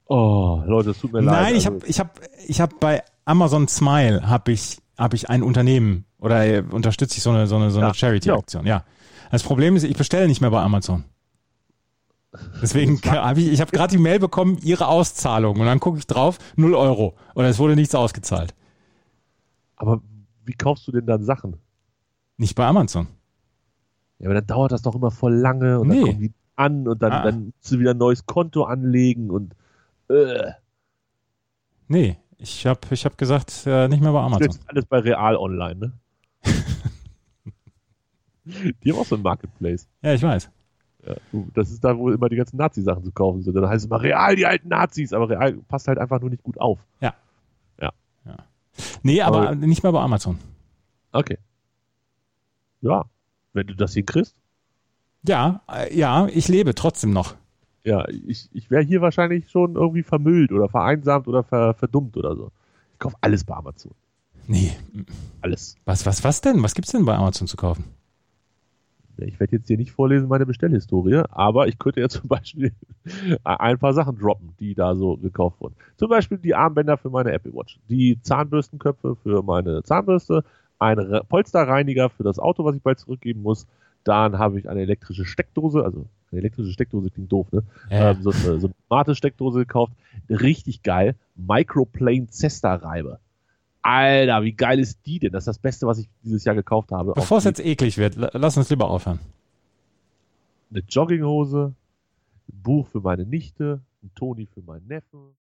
Oh, 0.05 0.61
Leute, 0.65 0.91
es 0.91 0.99
tut 0.99 1.13
mir 1.13 1.21
leid. 1.21 1.33
Nein, 1.41 1.55
ich 1.55 1.65
Also, 1.67 1.79
habe 1.79 1.87
ich 1.87 1.99
hab, 1.99 2.19
ich 2.47 2.61
hab 2.61 2.79
bei 2.79 3.03
Amazon 3.25 3.67
Smile 3.67 4.27
habe 4.27 4.51
ich, 4.51 4.79
hab 4.97 5.13
ich 5.13 5.29
ein 5.29 5.41
Unternehmen 5.43 6.05
oder 6.19 6.45
äh, 6.45 6.63
unterstütze 6.69 7.17
ich 7.17 7.23
so 7.23 7.29
eine, 7.31 7.47
so 7.47 7.55
eine, 7.55 7.71
so 7.71 7.79
eine 7.79 7.87
Ja, 7.89 7.93
Charity-Aktion. 7.93 8.65
Ja. 8.65 8.83
Das 9.31 9.43
Problem 9.43 9.75
ist, 9.75 9.83
ich 9.83 9.95
bestelle 9.95 10.27
nicht 10.27 10.41
mehr 10.41 10.51
bei 10.51 10.61
Amazon. 10.61 11.05
Deswegen 12.61 13.01
habe 13.01 13.41
ich, 13.41 13.51
ich 13.51 13.59
habe 13.61 13.71
gerade 13.71 13.95
die 13.95 14.01
Mail 14.01 14.19
bekommen, 14.19 14.57
ihre 14.63 14.87
Auszahlung. 14.87 15.59
Und 15.59 15.65
dann 15.65 15.79
gucke 15.81 15.97
ich 15.97 16.07
drauf, 16.07 16.37
0 16.55 16.73
Euro. 16.75 17.15
Oder 17.35 17.49
es 17.49 17.59
wurde 17.59 17.75
nichts 17.75 17.93
ausgezahlt. 17.95 18.53
aber 19.75 20.01
wie 20.45 20.53
kaufst 20.53 20.87
du 20.87 20.91
denn 20.91 21.05
dann 21.05 21.23
Sachen? 21.23 21.57
Nicht 22.37 22.55
bei 22.55 22.65
Amazon. 22.65 23.07
Ja, 24.19 24.27
aber 24.27 24.35
dann 24.35 24.47
dauert 24.47 24.71
das 24.71 24.81
doch 24.81 24.95
immer 24.95 25.11
voll 25.11 25.33
lange 25.35 25.79
und 25.79 25.87
Nee. 25.89 25.95
dann 25.95 26.05
kommen 26.05 26.19
die 26.19 26.33
an 26.55 26.87
und 26.87 27.01
dann, 27.01 27.11
Ah. 27.11 27.23
dann 27.23 27.45
musst 27.57 27.71
du 27.71 27.79
wieder 27.79 27.91
ein 27.91 27.97
neues 27.97 28.25
Konto 28.25 28.63
anlegen 28.63 29.29
und 29.29 29.55
äh, 30.09 30.51
Nee, 31.87 32.17
ich 32.37 32.65
habe 32.65 32.79
ich 32.91 33.05
hab 33.05 33.17
gesagt, 33.17 33.63
äh, 33.65 33.87
nicht 33.87 34.01
mehr 34.01 34.11
bei 34.13 34.19
das 34.21 34.25
Amazon. 34.27 34.47
ist 34.49 34.61
alles 34.69 34.85
bei 34.85 34.99
Real 34.99 35.35
Online, 35.35 35.75
ne? 35.79 35.91
die 38.45 38.91
haben 38.91 38.99
auch 38.99 39.05
so 39.05 39.15
ein 39.15 39.21
Marketplace. 39.21 39.87
Ja, 40.01 40.13
ich 40.13 40.23
weiß. 40.23 40.49
Ja, 41.05 41.15
das 41.55 41.71
ist 41.71 41.83
da, 41.83 41.97
wo 41.97 42.11
immer 42.11 42.29
die 42.29 42.35
ganzen 42.35 42.57
Nazi-Sachen 42.57 43.03
zu 43.03 43.11
kaufen 43.11 43.41
sind. 43.41 43.55
Dann 43.55 43.67
heißt 43.67 43.79
es 43.83 43.85
immer 43.85 44.01
Real, 44.01 44.35
die 44.35 44.45
alten 44.45 44.67
Nazis, 44.69 45.13
aber 45.13 45.29
Real 45.29 45.53
passt 45.67 45.87
halt 45.87 45.97
einfach 45.97 46.19
nur 46.21 46.29
nicht 46.29 46.43
gut 46.43 46.59
auf. 46.59 46.79
Nee, 49.03 49.21
aber 49.21 49.49
Aber- 49.49 49.55
nicht 49.55 49.83
mehr 49.83 49.91
bei 49.91 49.99
Amazon. 49.99 50.37
Okay. 51.11 51.37
Ja, 52.81 53.03
wenn 53.53 53.67
du 53.67 53.75
das 53.75 53.93
hinkriegst. 53.93 54.33
Ja, 55.27 55.61
äh, 55.71 55.95
ja, 55.95 56.27
ich 56.27 56.47
lebe 56.47 56.73
trotzdem 56.73 57.11
noch. 57.11 57.35
Ja, 57.83 58.07
ich, 58.07 58.49
ich 58.53 58.71
wäre 58.71 58.83
hier 58.83 59.01
wahrscheinlich 59.01 59.49
schon 59.49 59.75
irgendwie 59.75 60.03
vermüllt 60.03 60.51
oder 60.51 60.69
vereinsamt 60.69 61.27
oder 61.27 61.43
ver, 61.43 61.73
verdummt 61.73 62.15
oder 62.15 62.35
so. 62.35 62.51
Ich 62.93 62.99
kaufe 62.99 63.17
alles 63.21 63.43
bei 63.43 63.55
Amazon. 63.55 63.91
Nee. 64.47 64.71
Alles. 65.41 65.75
Was, 65.85 66.05
was, 66.05 66.23
was 66.23 66.41
denn? 66.41 66.63
Was 66.63 66.73
gibt's 66.73 66.91
denn 66.91 67.05
bei 67.05 67.15
Amazon 67.15 67.47
zu 67.47 67.57
kaufen? 67.57 67.83
Ich 69.27 69.39
werde 69.39 69.55
jetzt 69.57 69.67
hier 69.67 69.77
nicht 69.77 69.91
vorlesen, 69.91 70.27
meine 70.27 70.45
Bestellhistorie, 70.45 71.23
aber 71.29 71.67
ich 71.67 71.79
könnte 71.79 71.99
ja 72.01 72.09
zum 72.09 72.27
Beispiel 72.27 72.71
ein 73.43 73.77
paar 73.79 73.93
Sachen 73.93 74.17
droppen, 74.17 74.53
die 74.59 74.73
da 74.75 74.95
so 74.95 75.17
gekauft 75.17 75.59
wurden. 75.61 75.75
Zum 75.97 76.09
Beispiel 76.09 76.37
die 76.37 76.55
Armbänder 76.55 76.97
für 76.97 77.09
meine 77.09 77.31
Apple 77.31 77.53
Watch, 77.53 77.79
die 77.89 78.19
Zahnbürstenköpfe 78.21 79.15
für 79.15 79.43
meine 79.43 79.83
Zahnbürste, 79.83 80.43
ein 80.79 80.97
Re- 80.99 81.23
Polsterreiniger 81.27 82.09
für 82.09 82.23
das 82.23 82.39
Auto, 82.39 82.65
was 82.65 82.75
ich 82.75 82.81
bald 82.81 82.99
zurückgeben 82.99 83.41
muss. 83.41 83.67
Dann 84.03 84.39
habe 84.39 84.57
ich 84.59 84.67
eine 84.67 84.81
elektrische 84.81 85.25
Steckdose, 85.25 85.83
also 85.83 86.07
eine 86.31 86.41
elektrische 86.41 86.71
Steckdose 86.71 87.11
klingt 87.11 87.31
doof, 87.31 87.51
ne? 87.51 87.61
Ja. 87.91 88.11
Ähm, 88.11 88.23
so 88.23 88.31
eine, 88.31 88.59
so 88.59 88.67
eine 88.67 88.73
Mate-Steckdose 88.89 89.59
gekauft. 89.59 89.93
Richtig 90.27 90.81
geil. 90.81 91.15
Microplane 91.35 92.27
Cesta-Reibe. 92.27 93.19
Alter, 93.83 94.43
wie 94.43 94.51
geil 94.53 94.79
ist 94.79 94.99
die 95.05 95.19
denn? 95.19 95.31
Das 95.31 95.43
ist 95.43 95.47
das 95.47 95.59
Beste, 95.59 95.87
was 95.87 95.97
ich 95.97 96.07
dieses 96.23 96.43
Jahr 96.43 96.55
gekauft 96.55 96.91
habe. 96.91 97.13
Bevor 97.13 97.39
es 97.39 97.43
jetzt 97.45 97.59
eklig 97.59 97.97
wird, 97.97 98.15
la- 98.15 98.29
lass 98.33 98.55
uns 98.57 98.69
lieber 98.69 98.89
aufhören. 98.89 99.19
eine 100.69 100.81
Jogginghose, 100.87 101.73
ein 102.47 102.61
Buch 102.63 102.87
für 102.87 103.01
meine 103.01 103.25
Nichte, 103.25 103.81
ein 104.03 104.11
Toni 104.15 104.47
für 104.53 104.61
meinen 104.61 104.87
Neffen. 104.87 105.35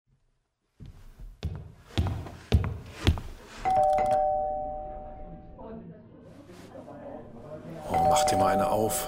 Oh, 7.91 8.07
mach 8.09 8.23
dir 8.25 8.37
mal 8.37 8.53
eine 8.53 8.69
auf. 8.69 9.07